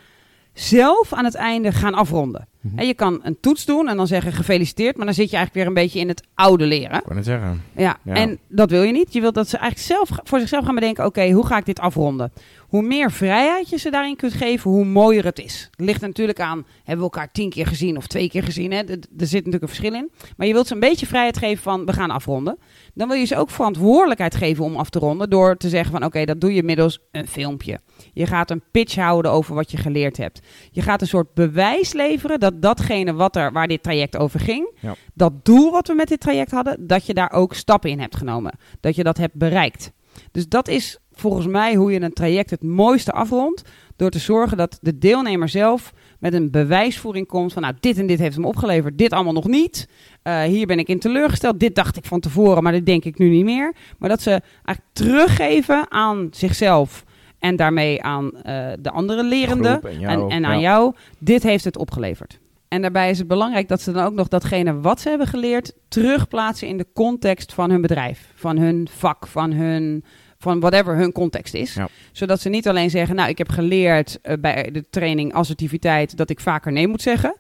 zelf 0.54 1.14
aan 1.14 1.26
het 1.26 1.36
einde 1.36 1.72
gaan 1.72 1.94
afronden. 1.94 2.48
Mhm. 2.62 2.78
En 2.80 2.88
je 2.88 2.94
kan 2.94 3.20
een 3.24 3.38
toets 3.42 3.66
doen 3.66 3.88
en 3.88 3.98
dan 3.98 4.08
zeggen 4.08 4.32
gefeliciteerd, 4.34 4.98
maar 4.98 5.06
dan 5.06 5.16
zit 5.16 5.30
je 5.30 5.36
eigenlijk 5.36 5.66
weer 5.66 5.76
een 5.78 5.84
beetje 5.84 6.00
in 6.00 6.08
het 6.08 6.24
oude 6.34 6.66
leren. 6.66 6.98
Ik 6.98 7.04
wou 7.04 7.16
net 7.16 7.26
zeggen. 7.26 7.62
Ja, 7.76 7.98
Ja. 8.04 8.14
en 8.14 8.40
dat 8.48 8.70
wil 8.70 8.82
je 8.84 8.92
niet. 8.92 9.14
Je 9.14 9.22
wilt 9.22 9.34
dat 9.36 9.50
ze 9.50 9.58
eigenlijk 9.58 9.88
zelf 9.88 10.20
voor 10.24 10.40
zichzelf 10.40 10.66
gaan 10.66 10.76
bedenken: 10.76 11.06
oké, 11.06 11.32
hoe 11.32 11.46
ga 11.46 11.58
ik 11.58 11.66
dit 11.66 11.80
afronden? 11.80 12.32
Hoe 12.60 12.82
meer 12.82 13.12
vrijheid 13.12 13.70
je 13.70 13.78
ze 13.78 13.90
daarin 13.92 14.16
kunt 14.16 14.34
geven, 14.34 14.72
hoe 14.72 14.86
mooier 14.86 15.26
het 15.26 15.40
is. 15.40 15.68
Het 15.72 15.86
ligt 15.86 16.02
natuurlijk 16.02 16.40
aan: 16.40 16.66
hebben 16.78 16.96
we 17.06 17.12
elkaar 17.12 17.32
tien 17.32 17.50
keer 17.50 17.68
gezien 17.68 17.98
of 17.98 18.08
twee 18.08 18.30
keer 18.30 18.44
gezien? 18.44 18.72
Hè? 18.72 18.78
Er 18.78 19.00
er 19.18 19.28
zit 19.28 19.34
natuurlijk 19.46 19.62
een 19.62 19.68
verschil 19.70 19.94
in. 19.94 20.12
Maar 20.38 20.48
je 20.48 20.54
wilt 20.54 20.68
ze 20.68 20.74
een 20.74 20.80
beetje 20.80 21.06
vrijheid 21.06 21.38
geven 21.38 21.64
van: 21.64 21.86
we 21.86 21.94
gaan 21.94 22.12
afronden. 22.12 22.58
Dan 22.94 23.08
wil 23.08 23.18
je 23.18 23.26
ze 23.26 23.36
ook 23.38 23.50
verantwoordelijkheid 23.50 24.36
geven 24.36 24.64
om 24.64 24.76
af 24.76 24.90
te 24.90 25.00
ronden. 25.00 25.30
Door 25.30 25.58
te 25.58 25.70
zeggen: 25.70 25.92
van 25.92 26.04
oké, 26.04 26.26
dat 26.26 26.42
doe 26.42 26.54
je 26.54 26.64
middels 26.64 27.00
een 27.12 27.28
filmpje. 27.28 27.80
Je 28.14 28.26
gaat 28.26 28.52
een 28.52 28.64
pitch 28.72 28.96
houden 28.96 29.32
over 29.32 29.56
wat 29.56 29.72
je 29.72 29.78
geleerd 29.78 30.18
hebt. 30.18 30.40
Je 30.72 30.82
gaat 30.82 31.02
een 31.02 31.08
soort 31.08 31.34
bewijs 31.34 31.94
leveren 31.94 32.40
dat 32.40 32.49
datgene 32.56 33.14
wat 33.14 33.36
er, 33.36 33.52
waar 33.52 33.68
dit 33.68 33.84
traject 33.84 34.18
over 34.18 34.40
ging, 34.40 34.72
Ja. 34.80 34.96
dat 35.14 35.46
doel 35.46 35.72
wat 35.72 35.88
we 35.88 35.94
met 35.94 36.08
dit 36.08 36.20
traject 36.20 36.52
hadden, 36.52 36.88
dat 36.88 37.06
je 37.06 37.14
daar 37.14 37.32
ook 37.32 37.54
stappen 37.54 37.90
in 37.90 38.00
hebt 38.00 38.16
genomen. 38.16 38.58
Dat 38.80 38.96
je 38.96 39.04
dat 39.04 39.18
hebt 39.18 39.34
bereikt. 39.36 39.92
Dus 40.32 40.48
dat 40.48 40.68
is 40.68 40.98
volgens 41.12 41.48
mij 41.48 41.76
hoe 41.76 41.92
je 41.92 42.02
een 42.02 42.14
traject 42.14 42.50
het 42.50 42.64
mooiste 42.64 43.12
afrondt. 43.12 43.62
Door 43.96 44.10
te 44.10 44.20
zorgen 44.20 44.58
dat 44.58 44.78
de 44.82 44.98
deelnemer 44.98 45.50
zelf 45.50 45.94
met 46.20 46.34
een 46.34 46.52
bewijsvoering 46.52 47.28
komt 47.28 47.54
van 47.54 47.62
nou, 47.62 47.74
dit 47.80 47.98
en 47.98 48.08
dit 48.08 48.20
heeft 48.20 48.36
hem 48.36 48.46
opgeleverd, 48.46 48.98
dit 48.98 49.14
allemaal 49.14 49.34
nog 49.34 49.48
niet. 49.48 49.88
Eh, 50.22 50.42
hier 50.42 50.68
ben 50.68 50.80
ik 50.80 50.88
in 50.88 51.00
teleurgesteld, 51.00 51.60
dit 51.60 51.76
dacht 51.76 51.98
ik 51.98 52.06
van 52.06 52.20
tevoren, 52.20 52.64
maar 52.64 52.72
dit 52.72 52.86
denk 52.86 53.06
ik 53.06 53.18
nu 53.18 53.30
niet 53.30 53.44
meer. 53.46 53.74
Maar 53.98 54.10
dat 54.10 54.22
ze 54.22 54.30
eigenlijk 54.64 54.86
teruggeven 54.94 55.92
aan 55.92 56.28
zichzelf 56.32 57.04
en 57.40 57.56
daarmee 57.56 58.04
aan 58.04 58.42
eh, 58.42 58.68
de 58.80 58.92
andere 58.92 59.24
lerenden 59.24 59.82
en 59.82 60.02
en, 60.02 60.30
en 60.30 60.46
aan 60.46 60.60
ja. 60.60 60.70
jou, 60.70 60.94
dit 61.18 61.44
heeft 61.44 61.64
het 61.64 61.78
opgeleverd. 61.78 62.40
En 62.68 62.82
daarbij 62.82 63.10
is 63.10 63.18
het 63.18 63.28
belangrijk 63.28 63.68
dat 63.68 63.82
ze 63.82 63.92
dan 63.92 64.06
ook 64.06 64.14
nog 64.14 64.28
datgene 64.28 64.80
wat 64.80 65.02
ze 65.02 65.10
hebben 65.10 65.28
geleerd 65.28 65.74
terugplaatsen 65.88 66.68
in 66.68 66.78
de 66.78 66.88
context 66.94 67.54
van 67.54 67.70
hun 67.70 67.82
bedrijf, 67.82 68.32
van 68.36 68.58
hun 68.58 68.88
vak, 68.92 69.28
van 69.28 69.52
hun 69.52 70.04
van 70.38 70.60
whatever 70.60 70.96
hun 70.96 71.12
context 71.12 71.54
is. 71.54 71.74
Ja. 71.74 71.88
Zodat 72.12 72.42
ze 72.42 72.50
niet 72.50 72.68
alleen 72.68 72.90
zeggen, 72.90 73.16
nou 73.16 73.30
ik 73.30 73.38
heb 73.38 73.50
geleerd 73.50 74.20
eh, 74.22 74.38
bij 74.40 74.70
de 74.72 74.86
training 74.90 75.34
assertiviteit 75.34 76.18
dat 76.18 76.30
ik 76.30 76.40
vaker 76.40 76.72
nee 76.72 76.88
moet 76.88 77.02
zeggen. 77.02 77.36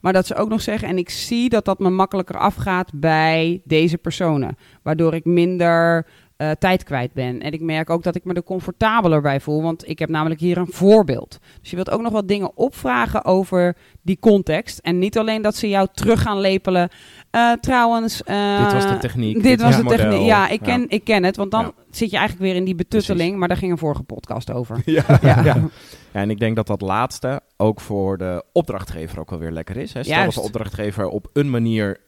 Maar 0.00 0.12
dat 0.12 0.26
ze 0.26 0.34
ook 0.34 0.48
nog 0.48 0.62
zeggen, 0.62 0.88
en 0.88 0.98
ik 0.98 1.10
zie 1.10 1.48
dat 1.48 1.64
dat 1.64 1.78
me 1.78 1.90
makkelijker 1.90 2.38
afgaat 2.38 2.90
bij 2.94 3.60
deze 3.64 3.98
personen. 3.98 4.56
Waardoor 4.82 5.14
ik 5.14 5.24
minder 5.24 6.06
eh, 6.42 6.50
tijd 6.58 6.82
kwijt 6.84 7.12
ben. 7.12 7.40
En 7.40 7.52
ik 7.52 7.60
merk 7.60 7.90
ook 7.90 8.02
dat 8.02 8.14
ik 8.14 8.24
me 8.24 8.34
er 8.34 8.42
comfortabeler 8.42 9.20
bij 9.20 9.40
voel. 9.40 9.62
Want 9.62 9.88
ik 9.88 9.98
heb 9.98 10.08
namelijk 10.08 10.40
hier 10.40 10.56
een 10.58 10.66
voorbeeld. 10.72 11.38
Dus 11.60 11.70
je 11.70 11.76
wilt 11.76 11.90
ook 11.90 12.00
nog 12.02 12.12
wat 12.12 12.28
dingen 12.28 12.56
opvragen 12.56 13.24
over 13.24 13.76
die 14.02 14.16
context. 14.20 14.78
En 14.78 14.98
niet 14.98 15.18
alleen 15.18 15.42
dat 15.42 15.56
ze 15.56 15.68
jou 15.68 15.88
terug 15.94 16.22
gaan 16.22 16.40
lepelen. 16.40 16.88
Eh, 17.30 17.52
trouwens. 17.52 18.22
eh, 18.22 18.62
Dit 18.64 18.72
was 18.72 18.88
de 18.88 18.98
techniek. 18.98 19.42
Dit, 19.42 19.62
was 19.62 19.82
model. 19.82 20.22
Ja, 20.24 20.48
ik 20.48 20.60
ken, 20.60 20.84
Ik 20.88 21.04
ken 21.04 21.24
het. 21.24 21.36
Want 21.36 21.50
dan 21.50 21.62
Ja. 21.64 21.72
zit 21.90 22.10
je 22.10 22.16
eigenlijk 22.16 22.46
weer 22.46 22.56
in 22.58 22.64
die 22.64 22.74
betutteling. 22.74 23.36
Maar 23.36 23.48
daar 23.48 23.56
ging 23.56 23.72
een 23.72 23.78
vorige 23.78 24.02
podcast 24.02 24.50
over. 24.50 24.82
Ja. 24.84 25.04
Ja. 25.22 25.42
Ja, 25.44 26.20
en 26.20 26.30
ik 26.30 26.38
denk 26.38 26.56
dat 26.56 26.66
dat 26.66 26.80
laatste 26.80 27.40
ook 27.56 27.80
voor 27.80 28.18
de 28.18 28.44
opdrachtgever 28.52 29.20
ook 29.20 29.30
wel 29.30 29.38
weer 29.38 29.50
lekker 29.52 29.76
is. 29.76 29.92
Hè? 29.92 30.02
Stel 30.02 30.14
Juist. 30.16 30.34
dat 30.34 30.44
de 30.44 30.48
opdrachtgever 30.50 31.08
op 31.08 31.28
een 31.32 31.50
manier 31.50 32.00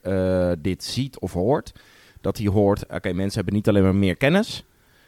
dit 0.61 0.83
ziet 0.83 1.19
of 1.19 1.33
hoort. 1.33 1.71
Dat 2.25 2.37
hij 2.37 2.47
hoort, 2.47 2.83
oké, 2.89 3.13
mensen 3.13 3.35
hebben 3.35 3.53
niet 3.53 3.67
alleen 3.67 3.83
maar 3.83 3.95
meer 3.95 4.15
kennis. 4.15 4.63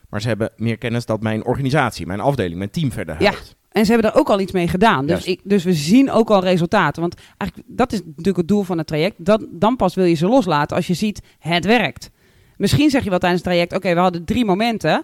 Maar 0.10 0.22
ze 0.22 0.28
hebben 0.28 0.52
meer 0.58 0.78
kennis 0.78 1.06
dat 1.06 1.22
mijn 1.22 1.46
organisatie, 1.46 2.06
mijn 2.06 2.20
afdeling, 2.20 2.58
mijn 2.58 2.70
team 2.70 2.92
verder 2.92 3.22
Ja. 3.22 3.30
helpt. 3.30 3.56
En 3.72 3.86
ze 3.86 3.92
hebben 3.92 4.12
er 4.12 4.18
ook 4.20 4.30
al 4.30 4.40
iets 4.40 4.52
mee 4.52 4.68
gedaan. 4.68 5.06
Dus, 5.06 5.26
ik, 5.26 5.42
dus 5.44 5.64
we 5.64 5.74
zien 5.74 6.12
ook 6.12 6.30
al 6.30 6.42
resultaten. 6.44 7.02
Want 7.02 7.16
eigenlijk, 7.38 7.70
dat 7.78 7.92
is 7.94 8.02
natuurlijk 8.06 8.38
het 8.38 8.48
doel 8.48 8.64
van 8.64 8.78
het 8.78 8.88
traject. 8.88 9.16
Dat, 9.18 9.46
dan 9.50 9.76
pas 9.76 9.96
wil 9.96 10.06
je 10.06 10.14
ze 10.16 10.28
loslaten 10.28 10.76
als 10.76 10.88
je 10.88 10.94
ziet, 10.94 11.22
het 11.40 11.66
werkt. 11.66 12.12
Misschien 12.58 12.90
zeg 12.90 13.04
je 13.04 13.10
wel 13.10 13.20
tijdens 13.20 13.42
het 13.42 13.52
traject, 13.52 13.74
oké, 13.76 13.94
we 13.94 14.00
hadden 14.00 14.26
drie 14.26 14.46
momenten. 14.46 15.04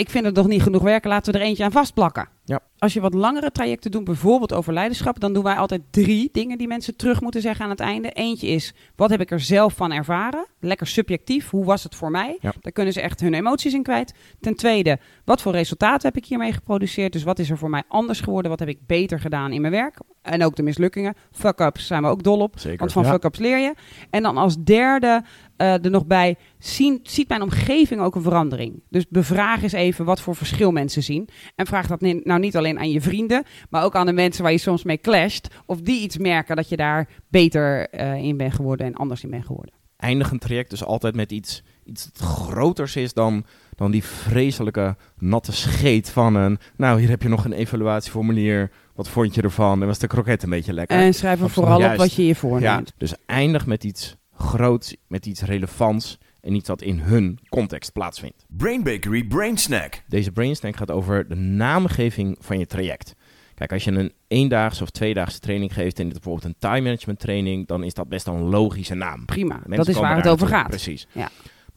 Ik 0.00 0.10
vind 0.10 0.24
het 0.24 0.34
nog 0.34 0.46
niet 0.46 0.62
genoeg 0.62 0.82
werken, 0.82 1.10
laten 1.10 1.32
we 1.32 1.38
er 1.38 1.44
eentje 1.44 1.64
aan 1.64 1.72
vastplakken. 1.72 2.28
Ja. 2.44 2.60
Als 2.78 2.92
je 2.92 3.00
wat 3.00 3.14
langere 3.14 3.50
trajecten 3.50 3.90
doet, 3.90 4.04
bijvoorbeeld 4.04 4.52
over 4.52 4.72
leiderschap, 4.72 5.20
dan 5.20 5.32
doen 5.32 5.42
wij 5.42 5.54
altijd 5.54 5.82
drie 5.90 6.28
dingen 6.32 6.58
die 6.58 6.68
mensen 6.68 6.96
terug 6.96 7.20
moeten 7.20 7.40
zeggen 7.40 7.64
aan 7.64 7.70
het 7.70 7.80
einde. 7.80 8.10
Eentje 8.10 8.46
is, 8.46 8.74
wat 8.96 9.10
heb 9.10 9.20
ik 9.20 9.30
er 9.30 9.40
zelf 9.40 9.74
van 9.74 9.92
ervaren? 9.92 10.46
Lekker 10.60 10.86
subjectief, 10.86 11.50
hoe 11.50 11.64
was 11.64 11.82
het 11.82 11.94
voor 11.94 12.10
mij? 12.10 12.38
Ja. 12.40 12.52
Daar 12.60 12.72
kunnen 12.72 12.92
ze 12.92 13.00
echt 13.00 13.20
hun 13.20 13.34
emoties 13.34 13.72
in 13.72 13.82
kwijt. 13.82 14.14
Ten 14.40 14.54
tweede, 14.54 14.98
wat 15.24 15.42
voor 15.42 15.52
resultaten 15.52 16.08
heb 16.08 16.16
ik 16.16 16.28
hiermee 16.28 16.52
geproduceerd? 16.52 17.12
Dus 17.12 17.22
wat 17.22 17.38
is 17.38 17.50
er 17.50 17.58
voor 17.58 17.70
mij 17.70 17.82
anders 17.88 18.20
geworden? 18.20 18.50
Wat 18.50 18.60
heb 18.60 18.68
ik 18.68 18.86
beter 18.86 19.20
gedaan 19.20 19.52
in 19.52 19.60
mijn 19.60 19.72
werk? 19.72 19.98
En 20.22 20.44
ook 20.44 20.56
de 20.56 20.62
mislukkingen. 20.62 21.14
Fuck-ups 21.32 21.86
zijn 21.86 22.02
we 22.02 22.08
ook 22.08 22.22
dol 22.22 22.38
op. 22.38 22.58
Zeker. 22.58 22.78
Want 22.78 22.92
van 22.92 23.02
Ja. 23.02 23.10
fuck-ups 23.10 23.38
leer 23.38 23.58
je. 23.58 23.74
En 24.10 24.22
dan 24.22 24.36
als 24.36 24.62
derde 24.64 25.22
eh, 25.56 25.84
er 25.84 25.90
nog 25.90 26.06
bij, 26.06 26.36
zien, 26.58 27.00
ziet 27.02 27.28
mijn 27.28 27.42
omgeving 27.42 28.00
ook 28.00 28.14
een 28.14 28.22
verandering? 28.22 28.82
Dus 28.88 29.08
bevraag 29.08 29.62
eens 29.62 29.72
even 29.72 30.04
wat 30.04 30.20
voor 30.20 30.36
verschil 30.36 30.70
mensen 30.72 31.02
zien. 31.02 31.28
En 31.54 31.66
vraag 31.66 31.86
dat 31.86 32.00
nou 32.00 32.40
niet 32.40 32.56
alleen 32.56 32.78
aan 32.78 32.90
je 32.90 33.00
vrienden, 33.00 33.44
maar 33.70 33.84
ook 33.84 33.94
aan 33.94 34.06
de 34.06 34.12
mensen 34.12 34.42
waar 34.42 34.52
je 34.52 34.58
soms 34.58 34.84
mee 34.84 34.98
clasht. 35.00 35.48
Of 35.66 35.80
die 35.80 36.00
iets 36.00 36.18
merken 36.18 36.56
dat 36.56 36.68
je 36.68 36.76
daar 36.76 37.08
beter 37.28 37.88
eh, 37.88 38.14
in 38.14 38.36
bent 38.36 38.54
geworden 38.54 38.86
en 38.86 38.94
anders 38.94 39.22
in 39.24 39.30
bent 39.30 39.46
geworden. 39.46 39.74
Eindig 39.96 40.30
een 40.30 40.38
traject 40.38 40.70
dus 40.70 40.84
altijd 40.84 41.14
met 41.14 41.32
iets, 41.32 41.62
iets 41.84 42.12
dat 42.12 42.22
groters 42.28 42.96
is 42.96 43.12
dan, 43.12 43.44
dan 43.80 43.90
die 43.90 44.04
vreselijke 44.04 44.96
natte 45.18 45.52
scheet 45.52 46.10
van 46.10 46.34
een... 46.34 46.58
Nou, 46.76 47.00
hier 47.00 47.08
heb 47.08 47.22
je 47.22 47.28
nog 47.28 47.44
een 47.44 47.52
evaluatieformulier. 47.52 48.70
Wat 48.94 49.08
vond 49.08 49.34
je 49.34 49.42
ervan? 49.42 49.80
En 49.80 49.86
was 49.86 49.98
de 49.98 50.06
kroket 50.06 50.42
een 50.42 50.50
beetje 50.50 50.72
lekker? 50.72 50.98
En 50.98 51.14
schrijf 51.14 51.40
er 51.40 51.50
vooral 51.50 51.90
op 51.90 51.96
wat 51.96 52.14
je 52.14 52.22
je 52.22 52.28
Ja, 52.28 52.34
voorneemt. 52.34 52.92
dus 52.96 53.14
eindig 53.26 53.66
met 53.66 53.84
iets 53.84 54.16
groots, 54.34 54.96
met 55.06 55.26
iets 55.26 55.42
relevants 55.42 56.18
en 56.40 56.54
iets 56.54 56.66
dat 56.66 56.82
in 56.82 56.98
hun 56.98 57.38
context 57.48 57.92
plaatsvindt. 57.92 58.44
Brain 58.48 58.82
Bakery 58.82 59.24
Brain 59.24 59.56
Snack. 59.56 60.02
Deze 60.08 60.32
brainsnack 60.32 60.76
gaat 60.76 60.90
over 60.90 61.28
de 61.28 61.34
naamgeving 61.34 62.36
van 62.40 62.58
je 62.58 62.66
traject. 62.66 63.14
Kijk, 63.54 63.72
als 63.72 63.84
je 63.84 63.90
een 63.90 64.12
eendaagse 64.28 64.82
of 64.82 64.90
tweedaagse 64.90 65.38
training 65.38 65.72
geeft 65.74 65.98
en 65.98 66.08
bijvoorbeeld 66.08 66.44
een 66.44 66.56
time 66.58 66.80
management 66.80 67.18
training, 67.18 67.66
dan 67.66 67.82
is 67.84 67.94
dat 67.94 68.08
best 68.08 68.26
wel 68.26 68.34
een 68.34 68.48
logische 68.48 68.94
naam. 68.94 69.24
Prima, 69.24 69.54
Mensen 69.54 69.76
dat 69.76 69.88
is 69.88 70.00
waar 70.00 70.16
het 70.16 70.28
over 70.28 70.46
gaat. 70.46 70.68
Precies. 70.68 71.06
Ja. 71.12 71.28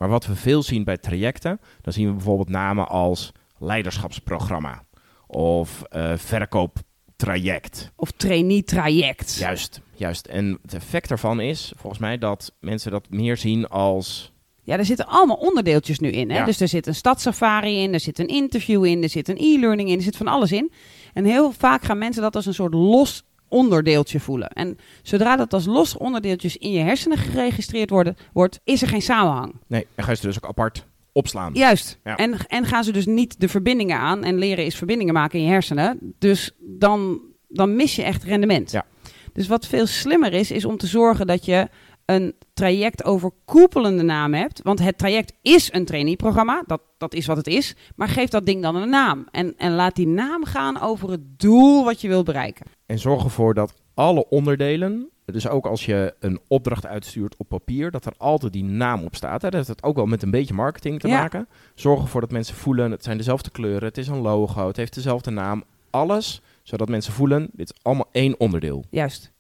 Maar 0.04 0.12
wat 0.12 0.26
we 0.26 0.36
veel 0.36 0.64
zien 0.64 0.84
bij 0.84 0.98
trajecten, 0.98 1.60
dan 1.82 1.94
zien 1.94 2.08
we 2.08 2.14
bijvoorbeeld 2.14 2.50
namen 2.50 2.88
als 2.88 3.32
leiderschapsprogramma 3.58 4.84
of 5.28 5.84
eh, 5.84 6.14
verkooptraject. 6.16 7.92
Of 7.96 8.12
trainee-traject. 8.12 9.36
Juist, 9.36 9.82
juist. 9.96 10.26
En 10.26 10.60
het 10.62 10.74
effect 10.74 11.10
daarvan 11.10 11.40
is 11.40 11.74
volgens 11.76 12.02
mij 12.02 12.18
dat 12.18 12.54
mensen 12.60 12.92
dat 12.92 13.10
meer 13.10 13.38
zien 13.38 13.68
als 13.68 14.34
Ja, 14.62 14.78
er 14.78 14.86
zitten 14.86 15.08
allemaal 15.08 15.38
onderdeeltjes 15.38 16.00
nu 16.00 16.10
in. 16.10 16.30
Hè? 16.30 16.38
Ja. 16.38 16.46
Dus 16.46 16.60
er 16.60 16.68
zit 16.68 16.88
een 16.88 16.96
stadssafari 16.96 17.82
in, 17.82 17.94
er 17.94 18.00
zit 18.00 18.20
een 18.20 18.28
interview 18.28 18.86
in, 18.86 19.04
er 19.04 19.10
zit 19.10 19.28
een 19.28 19.38
e-learning 19.40 19.90
in, 19.90 19.98
er 19.98 20.04
zit 20.04 20.18
van 20.18 20.28
alles 20.28 20.52
in. 20.52 20.72
En 21.14 21.26
heel 21.26 21.52
vaak 21.52 21.84
gaan 21.84 21.98
mensen 21.98 22.22
dat 22.22 22.36
als 22.36 22.46
een 22.46 22.54
soort 22.54 22.74
los 22.74 23.24
onderdeeltje 23.54 24.20
voelen. 24.20 24.50
En 24.50 24.78
zodra 25.02 25.36
dat 25.36 25.54
als 25.54 25.66
los 25.66 25.98
onderdeeltjes 25.98 26.58
in 26.58 26.72
je 26.72 26.80
hersenen 26.80 27.18
geregistreerd 27.18 27.90
worden, 27.90 28.18
wordt, 28.34 28.60
is 28.64 28.82
er 28.82 28.88
geen 28.88 29.02
samenhang. 29.02 29.56
Nee, 29.68 29.88
en 29.96 30.04
ga 30.04 30.10
je 30.10 30.18
ze 30.18 30.26
dus 30.26 30.36
ook 30.36 30.50
apart 30.50 30.86
opslaan. 31.12 31.54
Juist. 31.54 32.00
Ja. 32.04 32.16
En, 32.16 32.38
en 32.48 32.66
gaan 32.66 32.84
ze 32.84 32.92
dus 32.92 33.06
niet 33.06 33.40
de 33.40 33.50
verbindingen 33.50 33.98
aan. 33.98 34.24
En 34.24 34.38
leren 34.38 34.66
is 34.66 34.76
verbindingen 34.76 35.14
maken 35.14 35.40
in 35.40 35.46
je 35.46 35.52
hersenen. 35.52 36.16
Dus 36.20 36.52
dan, 36.60 37.20
dan 37.48 37.76
mis 37.76 37.96
je 37.96 38.04
echt 38.04 38.24
rendement. 38.24 38.72
Ja. 38.72 38.86
Dus 39.34 39.48
wat 39.48 39.68
veel 39.68 39.86
slimmer 39.86 40.34
is, 40.34 40.52
is 40.52 40.66
om 40.66 40.78
te 40.78 40.88
zorgen 40.88 41.28
dat 41.28 41.46
je 41.46 41.68
een 42.06 42.36
traject 42.54 43.04
overkoepelende 43.04 44.04
naam 44.04 44.34
hebt. 44.34 44.62
Want 44.64 44.80
het 44.80 44.98
traject 44.98 45.34
is 45.42 45.74
een 45.74 45.86
traineeprogramma. 45.86 46.64
Dat, 46.68 46.82
dat 46.98 47.14
is 47.14 47.26
wat 47.26 47.38
het 47.38 47.48
is. 47.48 47.76
Maar 47.96 48.08
geef 48.08 48.30
dat 48.30 48.46
ding 48.46 48.62
dan 48.62 48.76
een 48.76 48.90
naam. 48.90 49.28
En, 49.32 49.54
en 49.58 49.74
laat 49.74 49.96
die 49.96 50.08
naam 50.08 50.44
gaan 50.46 50.82
over 50.82 51.10
het 51.12 51.40
doel 51.40 51.84
wat 51.84 52.02
je 52.02 52.08
wilt 52.08 52.26
bereiken. 52.26 52.66
En 52.86 53.00
zorg 53.00 53.24
ervoor 53.24 53.54
dat 53.54 53.74
alle 53.94 54.30
onderdelen, 54.30 55.10
dus 55.26 55.48
ook 55.48 55.66
als 55.66 55.86
je 55.86 56.14
een 56.20 56.40
opdracht 56.48 56.86
uitstuurt 56.86 57.36
op 57.38 57.48
papier, 57.48 57.92
dat 57.92 58.06
er 58.06 58.14
altijd 58.18 58.54
die 58.54 58.64
naam 58.64 59.04
op 59.04 59.16
staat. 59.16 59.42
Hè. 59.42 59.50
Dat 59.50 59.54
heeft 59.54 59.68
het 59.80 59.84
ook 59.84 59.96
wel 59.96 60.06
met 60.06 60.24
een 60.24 60.32
beetje 60.32 60.54
marketing 60.54 61.00
te 61.00 61.08
Ja. 61.08 61.20
maken. 61.22 61.48
Zorg 61.76 62.02
ervoor 62.02 62.22
dat 62.22 62.32
mensen 62.32 62.56
voelen, 62.56 62.92
het 62.92 63.04
zijn 63.04 63.18
dezelfde 63.18 63.50
kleuren, 63.50 63.88
het 63.88 63.98
is 63.98 64.08
een 64.08 64.22
logo, 64.22 64.68
het 64.68 64.78
heeft 64.78 64.94
dezelfde 64.94 65.32
naam. 65.32 65.64
Alles, 65.90 66.42
zodat 66.64 66.90
mensen 66.90 67.14
voelen, 67.14 67.50
dit 67.54 67.72
is 67.74 67.84
allemaal 67.84 68.10
één 68.12 68.40
onderdeel. 68.40 68.84
Juist. 68.90 69.32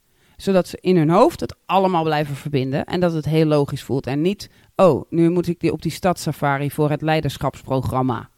Zodat 0.43 0.67
ze 0.67 0.77
in 0.81 0.97
hun 0.97 1.09
hoofd 1.09 1.39
het 1.39 1.55
allemaal 1.65 2.03
blijven 2.03 2.35
verbinden. 2.35 2.85
En 2.85 2.99
dat 2.99 3.13
het 3.13 3.25
heel 3.25 3.45
logisch 3.45 3.83
voelt. 3.83 4.07
En 4.07 4.21
niet, 4.21 4.49
oh, 4.75 5.03
nu 5.09 5.29
moet 5.29 5.47
ik 5.47 5.59
die 5.59 5.71
op 5.71 5.81
die 5.81 5.91
stadssafari 5.91 6.71
voor 6.71 6.89
het 6.89 7.01
leiderschapsprogramma. 7.01 8.29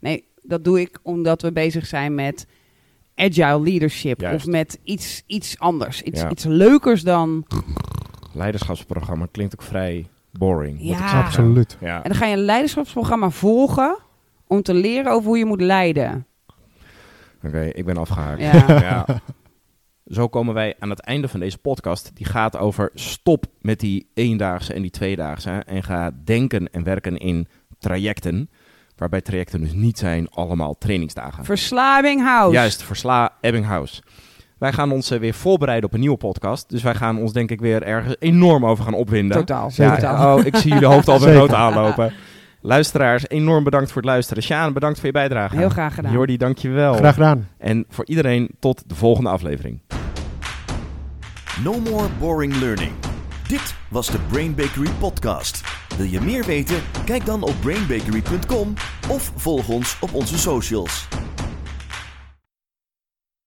Nee, 0.00 0.24
dat 0.42 0.64
doe 0.64 0.80
ik 0.80 0.98
omdat 1.02 1.42
we 1.42 1.52
bezig 1.52 1.86
zijn 1.86 2.14
met 2.14 2.46
agile 3.14 3.60
leadership. 3.60 4.20
Juist. 4.20 4.44
Of 4.46 4.52
met 4.52 4.78
iets, 4.82 5.22
iets 5.26 5.58
anders. 5.58 6.02
Iets, 6.02 6.20
Ja. 6.20 6.30
iets 6.30 6.44
leukers 6.44 7.02
dan... 7.02 7.44
Leiderschapsprogramma 8.32 9.26
klinkt 9.30 9.52
ook 9.54 9.62
vrij 9.62 10.06
boring. 10.32 10.78
Ja. 10.80 11.22
Absoluut. 11.22 11.76
Ja. 11.80 11.96
En 11.96 12.10
dan 12.10 12.14
ga 12.18 12.26
je 12.26 12.36
een 12.36 12.44
leiderschapsprogramma 12.44 13.30
volgen 13.30 13.98
om 14.46 14.62
te 14.62 14.74
leren 14.74 15.12
over 15.12 15.26
hoe 15.28 15.38
je 15.38 15.44
moet 15.44 15.60
leiden. 15.60 16.26
Oké, 17.44 17.64
ik 17.64 17.84
ben 17.84 17.96
afgehaakt. 17.96 18.40
Ja. 18.40 18.80
ja. 18.90 19.06
Zo 20.06 20.28
komen 20.28 20.54
wij 20.54 20.74
aan 20.78 20.90
het 20.90 21.00
einde 21.00 21.28
van 21.28 21.40
deze 21.40 21.58
podcast. 21.58 22.10
Die 22.14 22.26
gaat 22.26 22.56
over 22.56 22.90
stop 22.94 23.46
met 23.60 23.80
die 23.80 24.10
eendaagse 24.14 24.72
en 24.72 24.82
die 24.82 24.90
tweedaagse. 24.90 25.50
En 25.50 25.82
ga 25.82 26.10
denken 26.24 26.72
en 26.72 26.82
werken 26.82 27.16
in 27.16 27.48
trajecten. 27.78 28.50
Waarbij 28.96 29.20
trajecten 29.20 29.60
dus 29.60 29.72
niet 29.72 29.98
zijn 29.98 30.30
allemaal 30.30 30.78
trainingsdagen. 30.78 31.44
Verslaving 31.44 32.22
house. 32.22 32.52
Juist, 32.52 32.82
versla 32.82 33.32
Ebbinghaus. 33.40 34.02
Wij 34.58 34.72
gaan 34.72 34.92
ons 34.92 35.10
eh, 35.10 35.18
weer 35.18 35.34
voorbereiden 35.34 35.88
op 35.88 35.94
een 35.94 36.00
nieuwe 36.00 36.16
podcast. 36.16 36.68
Dus 36.70 36.82
wij 36.82 36.94
gaan 36.94 37.18
ons 37.18 37.32
denk 37.32 37.50
ik 37.50 37.60
weer 37.60 37.82
ergens 37.82 38.16
enorm 38.18 38.66
over 38.66 38.84
gaan 38.84 38.94
opwinden. 38.94 39.36
Totaal. 39.36 39.70
Totaal. 39.70 40.38
Oh, 40.38 40.44
ik 40.44 40.56
zie 40.56 40.72
jullie 40.72 40.86
hoofd 40.86 41.08
al 41.08 41.20
weer 41.24 41.34
rood 41.34 41.52
aanlopen. 41.52 42.12
Luisteraars, 42.66 43.28
enorm 43.28 43.64
bedankt 43.64 43.92
voor 43.92 44.02
het 44.02 44.10
luisteren. 44.10 44.42
Sjaan, 44.42 44.72
bedankt 44.72 44.96
voor 44.96 45.06
je 45.06 45.12
bijdrage. 45.12 45.56
Heel 45.56 45.68
graag 45.68 45.94
gedaan. 45.94 46.12
Jordi, 46.12 46.36
dankjewel. 46.36 46.94
Graag 46.94 47.14
gedaan. 47.14 47.48
En 47.58 47.84
voor 47.88 48.06
iedereen 48.06 48.50
tot 48.58 48.82
de 48.86 48.94
volgende 48.94 49.30
aflevering. 49.30 49.80
No 51.64 51.80
more 51.80 52.08
boring 52.18 52.56
learning. 52.56 52.92
Dit 53.48 53.74
was 53.88 54.06
de 54.06 54.18
Brain 54.30 54.54
Bakery 54.54 54.90
podcast. 54.98 55.60
Wil 55.96 56.06
je 56.06 56.20
meer 56.20 56.44
weten? 56.44 56.76
Kijk 57.04 57.24
dan 57.24 57.42
op 57.42 57.54
brainbakery.com 57.60 58.72
of 59.10 59.32
volg 59.36 59.68
ons 59.68 59.96
op 60.00 60.14
onze 60.14 60.38
socials. 60.38 61.08